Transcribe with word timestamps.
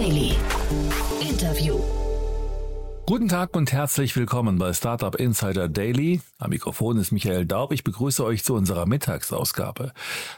Daily. 0.00 0.32
Interview. 1.20 1.78
Guten 3.04 3.28
Tag 3.28 3.54
und 3.54 3.70
herzlich 3.70 4.16
willkommen 4.16 4.56
bei 4.56 4.72
Startup 4.72 5.14
Insider 5.14 5.68
Daily. 5.68 6.22
Am 6.38 6.48
Mikrofon 6.48 6.96
ist 6.96 7.12
Michael 7.12 7.44
Daub. 7.44 7.70
Ich 7.70 7.84
begrüße 7.84 8.24
euch 8.24 8.42
zu 8.42 8.54
unserer 8.54 8.86
Mittagsausgabe. 8.86 9.92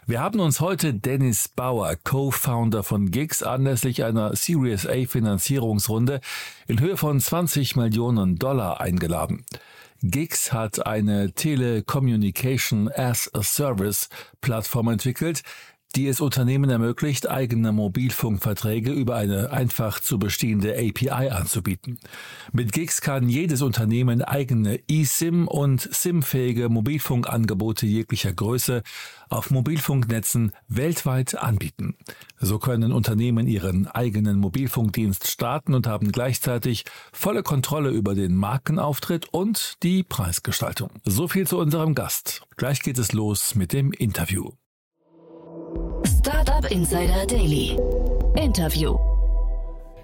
Wir 0.04 0.18
haben 0.18 0.40
uns 0.40 0.58
heute 0.58 0.94
Dennis 0.94 1.48
Bauer, 1.48 1.94
Co-Founder 2.02 2.82
von 2.82 3.12
Gigs, 3.12 3.44
anlässlich 3.44 4.02
einer 4.02 4.34
Series 4.34 4.84
A 4.88 5.06
Finanzierungsrunde 5.06 6.20
in 6.66 6.80
Höhe 6.80 6.96
von 6.96 7.20
20 7.20 7.76
Millionen 7.76 8.40
Dollar 8.40 8.80
eingeladen. 8.80 9.44
Gigs 10.02 10.52
hat 10.52 10.84
eine 10.84 11.32
Telecommunication 11.34 12.90
as 12.90 13.32
a 13.32 13.44
Service 13.44 14.08
Plattform 14.40 14.88
entwickelt, 14.88 15.42
die 15.94 16.08
es 16.08 16.20
Unternehmen 16.20 16.70
ermöglicht, 16.70 17.28
eigene 17.28 17.72
Mobilfunkverträge 17.72 18.92
über 18.92 19.16
eine 19.16 19.50
einfach 19.50 20.00
zu 20.00 20.18
bestehende 20.18 20.74
API 20.74 21.30
anzubieten. 21.30 21.98
Mit 22.52 22.72
Gigs 22.72 23.00
kann 23.00 23.28
jedes 23.28 23.62
Unternehmen 23.62 24.22
eigene 24.22 24.80
eSIM 24.88 25.46
und 25.48 25.80
SIM-fähige 25.80 26.68
Mobilfunkangebote 26.68 27.86
jeglicher 27.86 28.32
Größe 28.32 28.82
auf 29.28 29.50
Mobilfunknetzen 29.50 30.52
weltweit 30.68 31.36
anbieten. 31.36 31.96
So 32.38 32.58
können 32.58 32.92
Unternehmen 32.92 33.46
ihren 33.46 33.86
eigenen 33.86 34.38
Mobilfunkdienst 34.38 35.28
starten 35.28 35.74
und 35.74 35.86
haben 35.86 36.12
gleichzeitig 36.12 36.84
volle 37.12 37.42
Kontrolle 37.42 37.90
über 37.90 38.14
den 38.14 38.34
Markenauftritt 38.34 39.26
und 39.30 39.76
die 39.82 40.02
Preisgestaltung. 40.02 40.90
So 41.04 41.28
viel 41.28 41.46
zu 41.46 41.58
unserem 41.58 41.94
Gast. 41.94 42.42
Gleich 42.56 42.80
geht 42.80 42.98
es 42.98 43.12
los 43.12 43.54
mit 43.54 43.72
dem 43.72 43.92
Interview. 43.92 44.52
Startup 46.18 46.70
Insider 46.70 47.26
Daily. 47.26 47.76
Interview. 48.36 48.96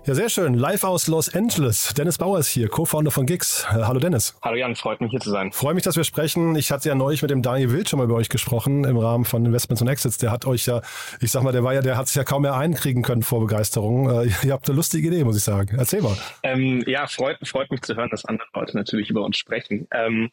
Ja, 0.08 0.14
sehr 0.14 0.30
schön. 0.30 0.54
Live 0.54 0.84
aus 0.84 1.06
Los 1.06 1.34
Angeles. 1.34 1.92
Dennis 1.92 2.16
Bauer 2.16 2.38
ist 2.38 2.48
hier, 2.48 2.68
Co-Founder 2.68 3.10
von 3.10 3.26
Gigs. 3.26 3.66
Äh, 3.70 3.82
hallo 3.82 4.00
Dennis. 4.00 4.38
Hallo 4.42 4.56
Jan, 4.56 4.74
freut 4.74 5.02
mich 5.02 5.10
hier 5.10 5.20
zu 5.20 5.28
sein. 5.28 5.52
Freue 5.52 5.74
mich, 5.74 5.84
dass 5.84 5.96
wir 5.96 6.04
sprechen. 6.04 6.56
Ich 6.56 6.70
hatte 6.70 6.88
ja 6.88 6.94
neulich 6.94 7.20
mit 7.20 7.30
dem 7.30 7.42
Daniel 7.42 7.72
Wild 7.72 7.90
schon 7.90 7.98
mal 7.98 8.04
über 8.04 8.14
euch 8.14 8.30
gesprochen 8.30 8.84
im 8.84 8.96
Rahmen 8.96 9.26
von 9.26 9.44
Investments 9.44 9.82
und 9.82 9.88
Exits. 9.88 10.16
Der 10.16 10.30
hat 10.30 10.46
euch 10.46 10.64
ja, 10.64 10.80
ich 11.20 11.30
sag 11.30 11.42
mal, 11.42 11.52
der 11.52 11.62
war 11.62 11.74
ja, 11.74 11.82
der 11.82 11.98
hat 11.98 12.06
sich 12.06 12.16
ja 12.16 12.24
kaum 12.24 12.42
mehr 12.42 12.54
einkriegen 12.54 13.02
können 13.02 13.22
vor 13.22 13.40
Begeisterung. 13.40 14.08
Äh, 14.08 14.30
ihr 14.46 14.54
habt 14.54 14.66
eine 14.66 14.76
lustige 14.76 15.08
Idee, 15.08 15.24
muss 15.24 15.36
ich 15.36 15.44
sagen. 15.44 15.76
Erzähl 15.78 16.00
mal. 16.00 16.16
Ähm, 16.42 16.82
ja, 16.86 17.06
freut, 17.06 17.36
freut 17.46 17.70
mich 17.70 17.82
zu 17.82 17.94
hören, 17.94 18.08
dass 18.10 18.24
andere 18.24 18.48
Leute 18.54 18.76
natürlich 18.76 19.10
über 19.10 19.22
uns 19.22 19.36
sprechen. 19.36 19.86
Ähm, 19.92 20.30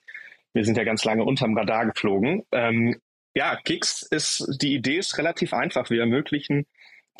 wir 0.53 0.63
sind 0.63 0.77
ja 0.77 0.85
ganz 0.85 1.03
lange 1.03 1.25
unterm 1.25 1.57
Radar 1.57 1.85
geflogen. 1.85 2.43
Ähm, 2.53 2.95
ja, 3.35 3.59
Gigs 3.63 4.01
ist, 4.01 4.57
die 4.61 4.73
Idee 4.73 4.97
ist 4.97 5.17
relativ 5.17 5.53
einfach. 5.53 5.89
Wir 5.89 5.99
ermöglichen 5.99 6.65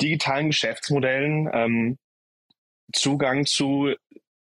digitalen 0.00 0.48
Geschäftsmodellen 0.48 1.48
ähm, 1.52 1.98
Zugang 2.92 3.44
zu 3.44 3.94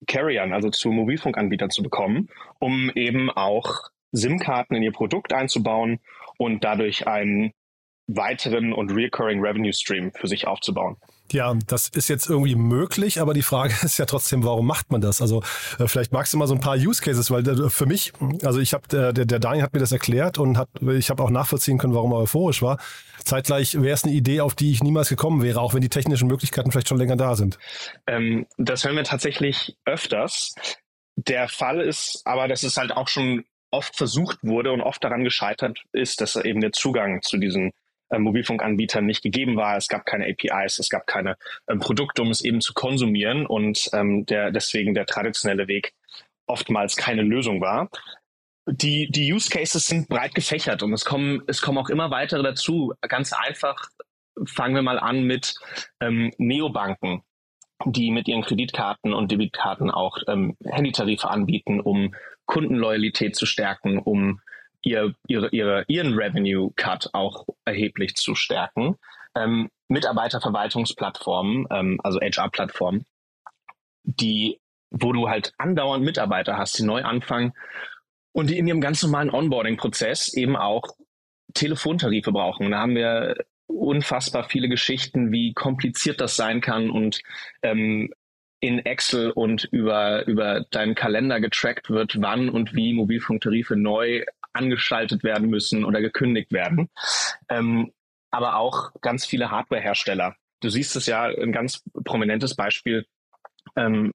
Carriern, 0.06 0.53
also 0.53 0.70
zu 0.70 0.91
Mobilfunkanbietern 0.91 1.70
zu 1.70 1.83
bekommen, 1.83 2.29
um 2.59 2.91
eben 2.95 3.31
auch 3.31 3.91
SIM-Karten 4.12 4.75
in 4.75 4.83
ihr 4.83 4.92
Produkt 4.92 5.33
einzubauen 5.33 6.01
und 6.39 6.64
dadurch 6.64 7.06
einen 7.06 7.53
weiteren 8.07 8.73
und 8.73 8.91
recurring 8.91 9.41
Revenue 9.41 9.73
Stream 9.73 10.12
für 10.12 10.27
sich 10.27 10.47
aufzubauen. 10.47 10.97
Ja, 11.33 11.55
das 11.67 11.89
ist 11.89 12.09
jetzt 12.09 12.29
irgendwie 12.29 12.55
möglich, 12.55 13.21
aber 13.21 13.35
die 13.35 13.43
Frage 13.43 13.75
ist 13.83 13.99
ja 13.99 14.05
trotzdem, 14.05 14.45
warum 14.45 14.67
macht 14.67 14.91
man 14.91 15.01
das? 15.01 15.21
Also 15.21 15.43
äh, 15.79 15.89
vielleicht 15.89 16.13
magst 16.13 16.33
du 16.33 16.39
mal 16.39 16.47
so 16.47 16.55
ein 16.55 16.61
paar 16.61 16.77
Use 16.77 17.03
Cases, 17.03 17.31
weil 17.31 17.47
äh, 17.49 17.71
für 17.71 17.87
mich, 17.87 18.13
also 18.45 18.61
ich 18.61 18.75
habe 18.75 18.87
der, 18.89 19.13
der 19.13 19.39
Daniel 19.39 19.65
hat 19.65 19.73
mir 19.73 19.81
das 19.81 19.93
erklärt 19.93 20.39
und 20.39 20.59
hat, 20.59 20.69
ich 20.81 21.11
habe 21.11 21.23
auch 21.23 21.31
nachvollziehen 21.31 21.79
können, 21.79 21.95
warum 21.95 22.13
er 22.13 22.19
euphorisch 22.19 22.63
war. 22.63 22.79
Zeitgleich 23.25 23.81
wäre 23.81 23.95
es 23.95 24.05
eine 24.05 24.13
Idee, 24.13 24.41
auf 24.41 24.55
die 24.55 24.73
ich 24.73 24.83
niemals 24.83 25.09
gekommen 25.09 25.42
wäre, 25.42 25.61
auch 25.61 25.75
wenn 25.75 25.81
die 25.81 25.89
technischen 25.89 26.29
Möglichkeiten 26.29 26.71
vielleicht 26.71 26.89
schon 26.89 26.98
länger 26.98 27.17
da 27.17 27.35
sind. 27.35 27.59
Ähm, 28.07 28.47
das 28.59 28.85
hören 28.85 28.97
wir 28.97 29.05
tatsächlich 29.05 29.77
öfters. 29.85 30.55
Der 31.17 31.48
Fall 31.48 31.81
ist 31.81 32.23
aber, 32.25 32.48
dass 32.48 32.63
es 32.63 32.77
halt 32.77 32.92
auch 32.92 33.09
schon 33.09 33.45
oft 33.71 33.97
versucht 33.97 34.39
wurde 34.42 34.73
und 34.73 34.83
oft 34.83 35.03
daran 35.03 35.25
gescheitert 35.25 35.83
ist, 35.92 36.21
dass 36.21 36.37
eben 36.37 36.61
der 36.61 36.73
Zugang 36.73 37.23
zu 37.23 37.39
diesen 37.39 37.69
äh, 37.69 37.82
Mobilfunkanbietern 38.18 39.05
nicht 39.05 39.23
gegeben 39.23 39.56
war. 39.56 39.77
Es 39.77 39.89
gab 39.89 40.06
keine 40.06 40.27
APIs, 40.27 40.78
es 40.78 40.89
gab 40.89 41.06
keine 41.06 41.36
ähm, 41.68 41.80
Produkte, 41.80 42.23
um 42.23 42.30
es 42.30 42.42
eben 42.42 42.61
zu 42.61 42.74
konsumieren 42.74 43.46
und 43.46 43.89
ähm, 43.92 44.27
der 44.27 44.50
deswegen 44.50 44.95
der 44.95 45.06
traditionelle 45.06 45.68
Weg 45.68 45.95
oftmals 46.46 46.96
keine 46.96 47.23
Lösung 47.23 47.61
war. 47.61 47.89
Die, 48.67 49.11
die 49.11 49.33
Use 49.33 49.50
Cases 49.50 49.84
sind 49.84 50.08
breit 50.08 50.34
gefächert 50.34 50.83
und 50.83 50.92
es 50.92 51.05
kommen, 51.05 51.42
es 51.48 51.61
kommen 51.61 51.78
auch 51.78 51.89
immer 51.89 52.11
weitere 52.11 52.42
dazu. 52.42 52.92
Ganz 53.00 53.33
einfach 53.33 53.89
fangen 54.46 54.74
wir 54.74 54.83
mal 54.83 54.98
an 54.98 55.24
mit 55.24 55.56
ähm, 56.00 56.33
Neobanken, 56.39 57.23
die 57.86 58.11
mit 58.11 58.29
ihren 58.29 58.42
Kreditkarten 58.42 59.12
und 59.12 59.33
Debitkarten 59.33 59.90
auch 59.90 60.18
ähm, 60.29 60.56
Handytarife 60.64 61.29
anbieten, 61.29 61.80
um 61.80 62.14
Kundenloyalität 62.46 63.34
zu 63.34 63.46
stärken, 63.46 63.98
um 63.98 64.40
ihr, 64.83 65.15
ihre, 65.27 65.48
ihre, 65.51 65.85
ihren 65.89 66.15
Revenue 66.15 66.73
Cut 66.77 67.11
auch 67.13 67.47
erheblich 67.65 68.15
zu 68.15 68.35
stärken. 68.35 68.97
Ähm, 69.35 69.70
Mitarbeiterverwaltungsplattformen, 69.89 71.67
ähm, 71.70 72.01
also 72.03 72.20
HR-Plattformen, 72.20 73.05
die, 74.05 74.61
wo 74.91 75.13
du 75.13 75.29
halt 75.29 75.53
andauernd 75.59 76.05
Mitarbeiter 76.05 76.57
hast, 76.57 76.79
die 76.79 76.85
neu 76.85 77.03
anfangen 77.03 77.53
und 78.33 78.51
die 78.51 78.59
in 78.59 78.67
ihrem 78.67 78.81
ganz 78.81 79.03
normalen 79.03 79.31
Onboarding-Prozess 79.31 80.35
eben 80.35 80.57
auch 80.57 80.85
Telefontarife 81.55 82.33
brauchen. 82.33 82.71
Da 82.71 82.79
haben 82.79 82.95
wir 82.95 83.37
unfassbar 83.67 84.45
viele 84.45 84.69
Geschichten, 84.69 85.33
wie 85.33 85.55
kompliziert 85.55 86.21
das 86.21 86.37
sein 86.37 86.61
kann 86.61 86.91
und 86.91 87.23
ähm, 87.63 88.13
in 88.61 88.79
Excel 88.79 89.31
und 89.31 89.65
über, 89.65 90.27
über 90.27 90.65
deinen 90.71 90.95
Kalender 90.95 91.41
getrackt 91.41 91.91
wird, 91.91 92.21
wann 92.21 92.48
und 92.48 92.75
wie 92.75 92.95
Mobilfunktarife 92.95 93.77
neu 93.77 94.25
angeschaltet 94.52 95.24
werden 95.24 95.48
müssen 95.48 95.85
oder 95.85 96.01
gekündigt 96.01 96.52
werden. 96.52 96.89
Ähm, 97.48 97.92
aber 98.30 98.57
auch 98.57 98.92
ganz 99.01 99.27
viele 99.27 99.51
Hardwarehersteller. 99.51 100.35
Du 100.61 100.68
siehst 100.68 100.96
es 100.96 101.07
ja, 101.07 101.24
ein 101.24 101.52
ganz 101.52 101.83
prominentes 102.05 102.55
Beispiel 102.55 103.07
ähm, 103.77 104.12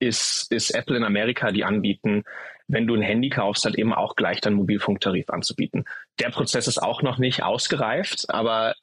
ist, 0.00 0.50
ist 0.52 0.70
Apple 0.70 0.96
in 0.96 1.04
Amerika, 1.04 1.50
die 1.50 1.64
anbieten, 1.64 2.24
wenn 2.66 2.86
du 2.86 2.94
ein 2.94 3.02
Handy 3.02 3.28
kaufst, 3.30 3.64
halt 3.64 3.76
eben 3.76 3.92
auch 3.92 4.16
gleich 4.16 4.40
deinen 4.40 4.56
Mobilfunktarif 4.56 5.30
anzubieten. 5.30 5.84
Der 6.18 6.30
Prozess 6.30 6.66
ist 6.66 6.78
auch 6.78 7.02
noch 7.02 7.18
nicht 7.18 7.42
ausgereift, 7.42 8.26
aber 8.28 8.74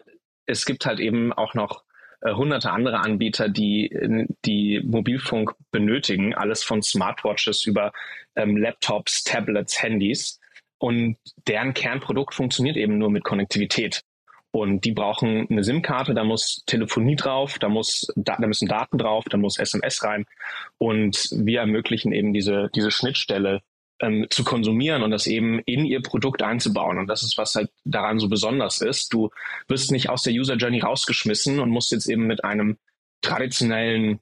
es 0.45 0.66
gibt 0.66 0.85
halt 0.85 1.00
eben 1.00 1.34
auch 1.34 1.53
noch 1.53 1.84
äh, 2.22 2.34
hunderte 2.34 2.72
andere 2.72 3.00
Anbieter, 3.00 3.50
die, 3.50 4.28
die 4.45 4.81
Mobilfunk 4.84 5.53
benötigen, 5.72 6.34
alles 6.35 6.63
von 6.63 6.81
Smartwatches 6.81 7.66
über 7.66 7.91
ähm, 8.35 8.57
Laptops, 8.57 9.23
Tablets, 9.23 9.81
Handys. 9.81 10.40
Und 10.81 11.18
deren 11.47 11.75
Kernprodukt 11.75 12.34
funktioniert 12.34 12.75
eben 12.75 12.97
nur 12.97 13.12
mit 13.12 13.24
Konnektivität. 13.24 14.02
Und 14.50 14.84
die 14.84 14.94
brauchen 14.94 15.47
eine 15.47 15.64
SIM-Karte, 15.64 16.16
da 16.16 16.24
muss 16.24 16.64
Telefonie 16.66 17.16
drauf, 17.16 17.59
da 17.59 17.69
muss, 17.69 18.12
da, 18.16 18.36
da 18.40 18.47
müssen 18.47 18.68
Daten 18.68 18.97
drauf, 18.97 19.25
da 19.30 19.38
muss 19.38 19.59
SMS 19.59 20.03
rein. 20.03 20.25
Und 20.80 21.30
wir 21.34 21.59
ermöglichen 21.59 22.12
eben 22.14 22.34
diese, 22.34 22.72
diese 22.74 22.90
Schnittstelle 22.90 23.62
ähm, 24.00 24.25
zu 24.31 24.44
konsumieren 24.44 25.03
und 25.03 25.12
das 25.12 25.28
eben 25.28 25.59
in 25.59 25.86
ihr 25.86 26.02
Produkt 26.02 26.41
einzubauen. 26.41 26.97
Und 26.97 27.06
das 27.06 27.22
ist, 27.22 27.38
was 27.38 27.53
halt 27.53 27.70
daran 27.86 28.18
so 28.18 28.28
besonders 28.28 28.81
ist. 28.81 29.14
Du 29.14 29.30
wirst 29.68 29.91
nicht 29.91 30.09
aus 30.09 30.24
der 30.24 30.34
User 30.34 30.56
Journey 30.56 30.80
rausgeschmissen 30.80 31.59
und 31.59 31.70
musst 31.70 31.91
jetzt 31.91 32.09
eben 32.09 32.25
mit 32.25 32.44
einem 32.44 32.80
traditionellen 33.22 34.20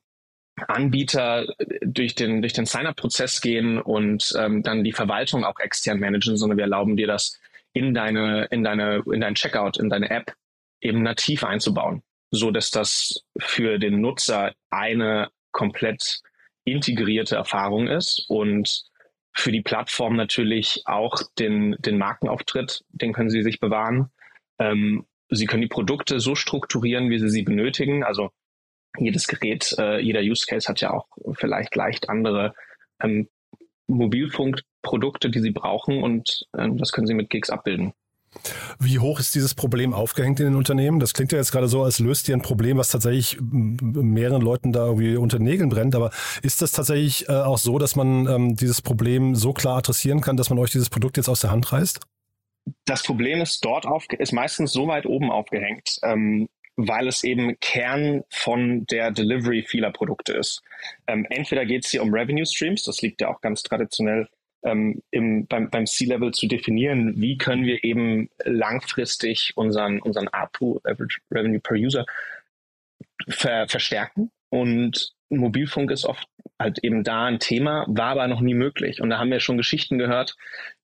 Anbieter 0.68 1.48
durch 1.82 2.16
den, 2.16 2.42
durch 2.42 2.54
den 2.54 2.66
Sign-up-Prozess 2.66 3.42
gehen 3.42 3.80
und 3.80 4.34
ähm, 4.38 4.64
dann 4.64 4.84
die 4.84 4.92
Verwaltung 4.92 5.44
auch 5.44 5.60
extern 5.60 6.00
managen, 6.00 6.38
sondern 6.38 6.58
wir 6.58 6.64
erlauben 6.64 6.98
dir 6.98 7.08
das 7.08 7.40
in 7.74 7.94
deine, 7.94 8.46
in 8.46 8.64
deine, 8.64 9.04
in 9.12 9.22
dein 9.22 9.36
Checkout, 9.36 9.78
in 9.80 9.90
deine 9.90 10.10
App 10.10 10.34
eben 10.82 11.04
nativ 11.04 11.44
einzubauen, 11.44 12.04
so 12.32 12.52
dass 12.52 12.72
das 12.72 13.24
für 13.38 13.80
den 13.80 14.02
Nutzer 14.02 14.54
eine 14.70 15.30
komplett 15.52 16.22
integrierte 16.64 17.36
Erfahrung 17.36 17.88
ist 17.88 18.26
und 18.28 18.84
für 19.34 19.52
die 19.52 19.62
Plattform 19.62 20.16
natürlich 20.16 20.84
auch 20.86 21.22
den, 21.38 21.76
den 21.80 21.98
Markenauftritt, 21.98 22.84
den 22.90 23.14
können 23.14 23.30
sie 23.30 23.44
sich 23.44 23.60
bewahren. 23.60 24.10
Ähm, 24.60 25.06
sie 25.30 25.46
können 25.46 25.62
die 25.62 25.68
Produkte 25.68 26.20
so 26.20 26.36
strukturieren, 26.36 27.10
wie 27.10 27.20
sie 27.20 27.30
sie 27.30 27.44
benötigen. 27.44 28.04
Also 28.04 28.32
jedes 28.98 29.28
Gerät, 29.28 29.76
äh, 29.78 30.00
jeder 30.00 30.22
Use 30.22 30.46
Case 30.48 30.68
hat 30.68 30.82
ja 30.82 30.92
auch 30.92 31.08
vielleicht 31.34 31.76
leicht 31.76 32.10
andere 32.10 32.54
ähm, 33.02 33.30
Mobilfunkprodukte, 33.88 35.30
die 35.30 35.40
sie 35.40 35.52
brauchen 35.52 36.04
und 36.04 36.48
ähm, 36.58 36.78
das 36.78 36.92
können 36.92 37.08
sie 37.08 37.14
mit 37.14 37.30
Gigs 37.30 37.50
abbilden. 37.50 37.94
Wie 38.80 39.00
hoch 39.00 39.20
ist 39.20 39.34
dieses 39.34 39.56
Problem 39.56 39.94
aufgehängt 39.94 40.40
in 40.40 40.46
den 40.46 40.56
Unternehmen? 40.56 41.00
Das 41.00 41.14
klingt 41.14 41.32
ja 41.32 41.40
jetzt 41.40 41.52
gerade 41.52 41.68
so, 41.68 41.84
als 41.84 42.00
löst 42.00 42.30
ihr 42.30 42.36
ein 42.36 42.44
Problem, 42.44 42.78
was 42.78 42.90
tatsächlich 42.90 43.38
mehreren 43.42 44.42
Leuten 44.42 44.72
da 44.72 44.86
irgendwie 44.86 45.16
unter 45.16 45.40
Nägeln 45.40 45.70
brennt. 45.70 45.96
Aber 45.96 46.12
ist 46.44 46.62
das 46.62 46.72
tatsächlich 46.72 47.28
äh, 47.28 47.34
auch 47.34 47.58
so, 47.58 47.80
dass 47.80 47.96
man 47.96 48.28
ähm, 48.28 48.56
dieses 48.56 48.82
Problem 48.82 49.34
so 49.36 49.52
klar 49.54 49.78
adressieren 49.78 50.22
kann, 50.22 50.38
dass 50.38 50.52
man 50.52 50.60
euch 50.60 50.72
dieses 50.72 50.90
Produkt 50.90 51.18
jetzt 51.18 51.28
aus 51.28 51.42
der 51.42 51.52
Hand 51.52 51.72
reißt? 51.72 52.00
Das 52.86 53.02
Problem 53.02 53.42
ist 53.42 53.66
dort 53.66 53.88
auf, 53.88 54.06
ist 54.12 54.32
meistens 54.32 54.72
so 54.72 54.88
weit 54.88 55.08
oben 55.08 55.32
aufgehängt, 55.32 55.98
ähm, 56.04 56.48
weil 56.88 57.08
es 57.10 57.24
eben 57.26 57.60
Kern 57.60 58.24
von 58.30 58.86
der 58.86 59.12
Delivery 59.12 59.64
vieler 59.64 59.92
Produkte 59.92 60.34
ist. 60.34 60.62
Ähm, 61.08 61.26
entweder 61.30 61.66
geht 61.66 61.84
es 61.84 61.92
hier 61.92 62.02
um 62.02 62.14
Revenue 62.14 62.46
Streams, 62.46 62.84
das 62.84 63.02
liegt 63.02 63.20
ja 63.20 63.28
auch 63.28 63.42
ganz 63.42 63.64
traditionell 63.64 64.30
ähm, 64.64 65.02
im, 65.12 65.46
beim, 65.48 65.70
beim 65.70 65.86
C-Level 65.86 66.32
zu 66.32 66.48
definieren, 66.48 67.14
wie 67.18 67.38
können 67.38 67.66
wir 67.66 67.84
eben 67.84 68.30
langfristig 68.44 69.54
unseren, 69.56 70.00
unseren 70.00 70.30
ARPU, 70.30 70.80
Average 70.84 71.20
Revenue 71.32 71.60
per 71.60 71.76
User, 71.76 72.06
ver, 73.28 73.68
verstärken. 73.68 74.32
Und 74.50 75.14
Mobilfunk 75.30 75.92
ist 75.92 76.06
oft 76.06 76.28
halt 76.58 76.80
eben 76.84 77.04
da 77.04 77.26
ein 77.26 77.40
Thema, 77.40 77.86
war 77.90 78.12
aber 78.12 78.28
noch 78.28 78.42
nie 78.42 78.54
möglich. 78.54 79.02
Und 79.02 79.10
da 79.10 79.20
haben 79.20 79.32
wir 79.32 79.40
schon 79.42 79.58
Geschichten 79.58 79.98
gehört 79.98 80.36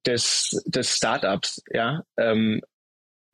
des, 0.06 0.62
des 0.66 0.96
Startups, 0.96 1.64
ja, 1.72 2.04
ähm, 2.18 2.62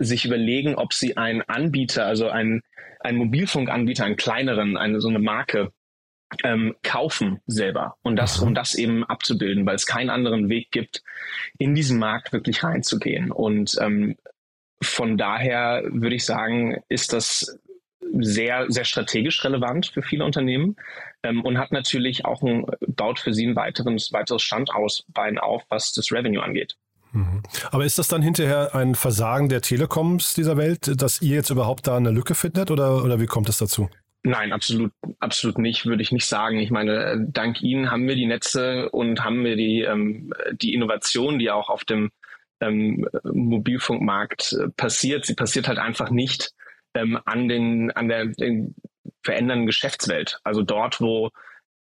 sich 0.03 0.25
überlegen, 0.25 0.75
ob 0.75 0.93
sie 0.93 1.17
einen 1.17 1.41
Anbieter, 1.41 2.05
also 2.05 2.29
einen, 2.29 2.61
einen 2.99 3.17
Mobilfunkanbieter, 3.17 4.05
einen 4.05 4.15
kleineren, 4.15 4.77
eine 4.77 5.01
so 5.01 5.09
eine 5.09 5.19
Marke 5.19 5.71
ähm, 6.43 6.75
kaufen 6.83 7.41
selber 7.45 7.95
und 8.03 8.15
das, 8.15 8.39
um 8.39 8.53
das 8.53 8.75
eben 8.75 9.03
abzubilden, 9.03 9.65
weil 9.65 9.75
es 9.75 9.85
keinen 9.85 10.09
anderen 10.09 10.49
Weg 10.49 10.71
gibt, 10.71 11.03
in 11.57 11.75
diesen 11.75 11.99
Markt 11.99 12.31
wirklich 12.31 12.63
reinzugehen. 12.63 13.31
Und 13.31 13.77
ähm, 13.81 14.15
von 14.81 15.17
daher 15.17 15.83
würde 15.89 16.15
ich 16.15 16.25
sagen, 16.25 16.81
ist 16.89 17.13
das 17.13 17.59
sehr, 18.13 18.65
sehr 18.69 18.83
strategisch 18.83 19.43
relevant 19.43 19.87
für 19.87 20.01
viele 20.01 20.25
Unternehmen 20.25 20.75
ähm, 21.23 21.43
und 21.43 21.57
hat 21.57 21.71
natürlich 21.71 22.25
auch 22.25 22.41
ein, 22.41 22.65
baut 22.87 23.19
für 23.19 23.33
sie 23.33 23.47
ein 23.47 23.55
weiteres, 23.55 24.11
weiteres 24.11 24.41
Standausbein 24.41 25.37
auf, 25.37 25.63
was 25.69 25.93
das 25.93 26.11
Revenue 26.11 26.43
angeht. 26.43 26.77
Mhm. 27.11 27.43
Aber 27.71 27.85
ist 27.85 27.99
das 27.99 28.07
dann 28.07 28.21
hinterher 28.21 28.73
ein 28.75 28.95
Versagen 28.95 29.49
der 29.49 29.61
Telekoms 29.61 30.33
dieser 30.33 30.57
Welt, 30.57 31.01
dass 31.01 31.21
ihr 31.21 31.35
jetzt 31.35 31.49
überhaupt 31.49 31.87
da 31.87 31.97
eine 31.97 32.11
Lücke 32.11 32.35
findet 32.35 32.71
oder, 32.71 33.03
oder 33.03 33.19
wie 33.19 33.25
kommt 33.25 33.49
es 33.49 33.57
dazu? 33.57 33.89
Nein, 34.23 34.53
absolut, 34.53 34.91
absolut 35.19 35.57
nicht, 35.57 35.85
würde 35.85 36.03
ich 36.03 36.11
nicht 36.11 36.27
sagen. 36.27 36.59
Ich 36.59 36.69
meine, 36.69 37.25
dank 37.27 37.61
Ihnen 37.61 37.89
haben 37.89 38.07
wir 38.07 38.15
die 38.15 38.27
Netze 38.27 38.89
und 38.89 39.23
haben 39.23 39.43
wir 39.43 39.55
die, 39.55 39.81
ähm, 39.81 40.31
die 40.53 40.73
Innovation, 40.73 41.39
die 41.39 41.49
auch 41.49 41.69
auf 41.69 41.85
dem 41.85 42.11
ähm, 42.61 43.07
Mobilfunkmarkt 43.23 44.53
äh, 44.53 44.69
passiert. 44.69 45.25
Sie 45.25 45.33
passiert 45.33 45.67
halt 45.67 45.79
einfach 45.79 46.11
nicht 46.11 46.51
ähm, 46.93 47.19
an 47.25 47.47
den, 47.47 47.91
an 47.91 48.07
der 48.07 48.27
den 48.27 48.75
verändernden 49.23 49.65
Geschäftswelt. 49.65 50.39
Also 50.43 50.61
dort, 50.61 51.01
wo 51.01 51.31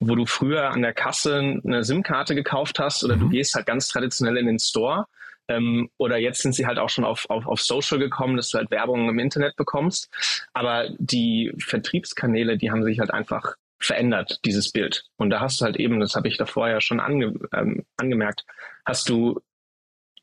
wo 0.09 0.15
du 0.15 0.27
früher 0.27 0.71
an 0.71 0.83
der 0.83 0.93
Kasse 0.93 1.61
eine 1.65 1.85
SIM-Karte 1.85 2.35
gekauft 2.35 2.79
hast 2.79 3.05
oder 3.05 3.17
mhm. 3.17 3.21
du 3.21 3.29
gehst 3.31 3.55
halt 3.55 3.67
ganz 3.67 3.89
traditionell 3.89 4.37
in 4.37 4.47
den 4.47 4.59
Store 4.59 5.07
ähm, 5.49 5.91
oder 5.99 6.19
jetzt 6.19 6.43
sind 6.43 6.55
sie 6.55 6.67
halt 6.67 6.79
auch 6.79 6.89
schon 6.89 7.05
auf, 7.05 7.29
auf, 7.29 7.47
auf 7.47 7.61
Social 7.61 7.99
gekommen, 7.99 8.37
dass 8.37 8.51
du 8.51 8.59
halt 8.59 8.71
Werbung 8.71 9.09
im 9.09 9.19
Internet 9.19 9.57
bekommst. 9.57 10.09
Aber 10.53 10.89
die 10.99 11.53
Vertriebskanäle, 11.59 12.57
die 12.57 12.71
haben 12.71 12.85
sich 12.85 13.01
halt 13.01 13.13
einfach 13.13 13.57
verändert, 13.79 14.41
dieses 14.45 14.71
Bild. 14.71 15.05
Und 15.17 15.31
da 15.31 15.41
hast 15.41 15.61
du 15.61 15.65
halt 15.65 15.77
eben, 15.77 16.01
das 16.01 16.15
habe 16.15 16.29
ich 16.29 16.37
davor 16.37 16.69
ja 16.69 16.81
schon 16.81 17.01
ange, 17.01 17.35
ähm, 17.53 17.85
angemerkt, 17.97 18.45
hast 18.85 19.09
du 19.09 19.41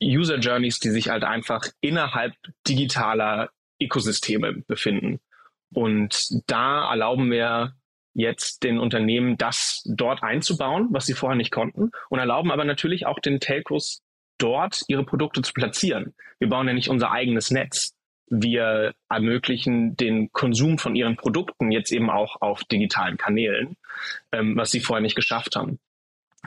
User 0.01 0.37
Journeys, 0.37 0.79
die 0.79 0.91
sich 0.91 1.09
halt 1.09 1.25
einfach 1.25 1.65
innerhalb 1.81 2.33
digitaler 2.67 3.49
Ökosysteme 3.81 4.53
befinden. 4.65 5.19
Und 5.73 6.29
da 6.49 6.89
erlauben 6.89 7.29
wir 7.31 7.75
jetzt 8.19 8.63
den 8.63 8.79
Unternehmen 8.79 9.37
das 9.37 9.83
dort 9.85 10.23
einzubauen, 10.23 10.87
was 10.91 11.05
sie 11.05 11.13
vorher 11.13 11.37
nicht 11.37 11.51
konnten 11.51 11.91
und 12.09 12.19
erlauben 12.19 12.51
aber 12.51 12.65
natürlich 12.65 13.05
auch 13.05 13.19
den 13.19 13.39
Telcos 13.39 14.01
dort 14.37 14.83
ihre 14.87 15.05
Produkte 15.05 15.41
zu 15.41 15.53
platzieren. 15.53 16.13
Wir 16.39 16.49
bauen 16.49 16.67
ja 16.67 16.73
nicht 16.73 16.89
unser 16.89 17.11
eigenes 17.11 17.51
Netz. 17.51 17.93
Wir 18.27 18.93
ermöglichen 19.09 19.95
den 19.95 20.31
Konsum 20.31 20.77
von 20.77 20.95
ihren 20.95 21.17
Produkten 21.17 21.71
jetzt 21.71 21.91
eben 21.91 22.09
auch 22.09 22.41
auf 22.41 22.63
digitalen 22.63 23.17
Kanälen, 23.17 23.75
ähm, 24.31 24.55
was 24.55 24.71
sie 24.71 24.79
vorher 24.79 25.01
nicht 25.01 25.15
geschafft 25.15 25.55
haben. 25.55 25.79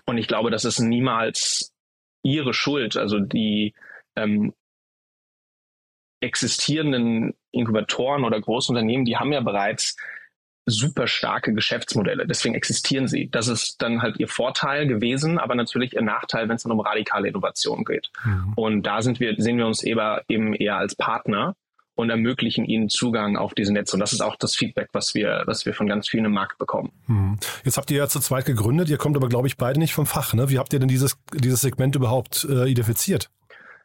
Und 0.06 0.18
ich 0.18 0.28
glaube, 0.28 0.50
das 0.50 0.64
ist 0.64 0.78
niemals 0.78 1.74
ihre 2.22 2.54
Schuld. 2.54 2.96
Also 2.96 3.18
die 3.18 3.74
ähm, 4.16 4.54
existierenden 6.20 7.34
Inkubatoren 7.50 8.24
oder 8.24 8.40
Großunternehmen, 8.40 9.04
die 9.04 9.16
haben 9.16 9.32
ja 9.32 9.40
bereits 9.40 9.96
super 10.66 11.06
starke 11.06 11.52
Geschäftsmodelle. 11.52 12.26
Deswegen 12.26 12.54
existieren 12.54 13.08
sie. 13.08 13.28
Das 13.30 13.48
ist 13.48 13.82
dann 13.82 14.02
halt 14.02 14.18
ihr 14.18 14.28
Vorteil 14.28 14.86
gewesen, 14.86 15.38
aber 15.38 15.54
natürlich 15.54 15.94
ihr 15.94 16.02
Nachteil, 16.02 16.48
wenn 16.48 16.56
es 16.56 16.62
dann 16.62 16.72
um 16.72 16.80
radikale 16.80 17.28
Innovation 17.28 17.84
geht. 17.84 18.10
Mhm. 18.24 18.52
Und 18.54 18.82
da 18.84 19.02
sind 19.02 19.20
wir, 19.20 19.34
sehen 19.38 19.58
wir 19.58 19.66
uns 19.66 19.82
eben 19.82 20.54
eher 20.54 20.76
als 20.76 20.94
Partner 20.94 21.56
und 21.94 22.10
ermöglichen 22.10 22.64
ihnen 22.64 22.88
Zugang 22.88 23.36
auf 23.36 23.54
diese 23.54 23.72
Netze. 23.72 23.96
Und 23.96 24.00
das 24.00 24.12
ist 24.12 24.22
auch 24.22 24.36
das 24.36 24.54
Feedback, 24.54 24.88
was 24.92 25.14
wir, 25.14 25.42
was 25.46 25.66
wir 25.66 25.74
von 25.74 25.86
ganz 25.86 26.08
vielen 26.08 26.24
im 26.24 26.32
Markt 26.32 26.58
bekommen. 26.58 26.92
Mhm. 27.06 27.38
Jetzt 27.64 27.76
habt 27.76 27.90
ihr 27.90 27.98
ja 27.98 28.08
zu 28.08 28.20
zweit 28.20 28.46
gegründet. 28.46 28.88
Ihr 28.88 28.98
kommt 28.98 29.16
aber, 29.16 29.28
glaube 29.28 29.48
ich, 29.48 29.56
beide 29.56 29.78
nicht 29.78 29.92
vom 29.92 30.06
Fach. 30.06 30.32
Ne? 30.32 30.48
Wie 30.48 30.58
habt 30.58 30.72
ihr 30.72 30.78
denn 30.78 30.88
dieses, 30.88 31.18
dieses 31.34 31.60
Segment 31.60 31.94
überhaupt 31.94 32.46
äh, 32.48 32.70
identifiziert? 32.70 33.30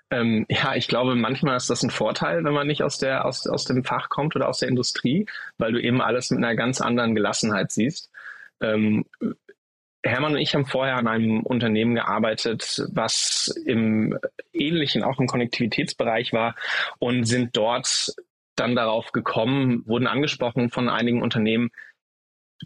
Ähm, 0.09 0.45
ja, 0.49 0.75
ich 0.75 0.87
glaube, 0.87 1.15
manchmal 1.15 1.57
ist 1.57 1.69
das 1.69 1.83
ein 1.83 1.89
Vorteil, 1.89 2.43
wenn 2.43 2.53
man 2.53 2.67
nicht 2.67 2.83
aus 2.83 2.97
der 2.97 3.25
aus, 3.25 3.45
aus 3.45 3.65
dem 3.65 3.83
Fach 3.83 4.09
kommt 4.09 4.35
oder 4.35 4.47
aus 4.47 4.59
der 4.59 4.69
Industrie, 4.69 5.25
weil 5.57 5.73
du 5.73 5.81
eben 5.81 6.01
alles 6.01 6.31
mit 6.31 6.37
einer 6.37 6.55
ganz 6.55 6.79
anderen 6.79 7.13
Gelassenheit 7.13 7.71
siehst. 7.71 8.09
Ähm, 8.61 9.05
Hermann 10.03 10.33
und 10.33 10.39
ich 10.39 10.55
haben 10.55 10.65
vorher 10.65 10.95
an 10.95 11.07
einem 11.07 11.41
Unternehmen 11.41 11.95
gearbeitet, 11.95 12.85
was 12.91 13.53
im 13.65 14.17
ähnlichen, 14.53 15.03
auch 15.03 15.19
im 15.19 15.27
Konnektivitätsbereich 15.27 16.33
war 16.33 16.55
und 16.99 17.25
sind 17.25 17.57
dort 17.57 18.13
dann 18.55 18.75
darauf 18.75 19.11
gekommen, 19.11 19.83
wurden 19.85 20.07
angesprochen 20.07 20.69
von 20.69 20.89
einigen 20.89 21.21
Unternehmen, 21.21 21.69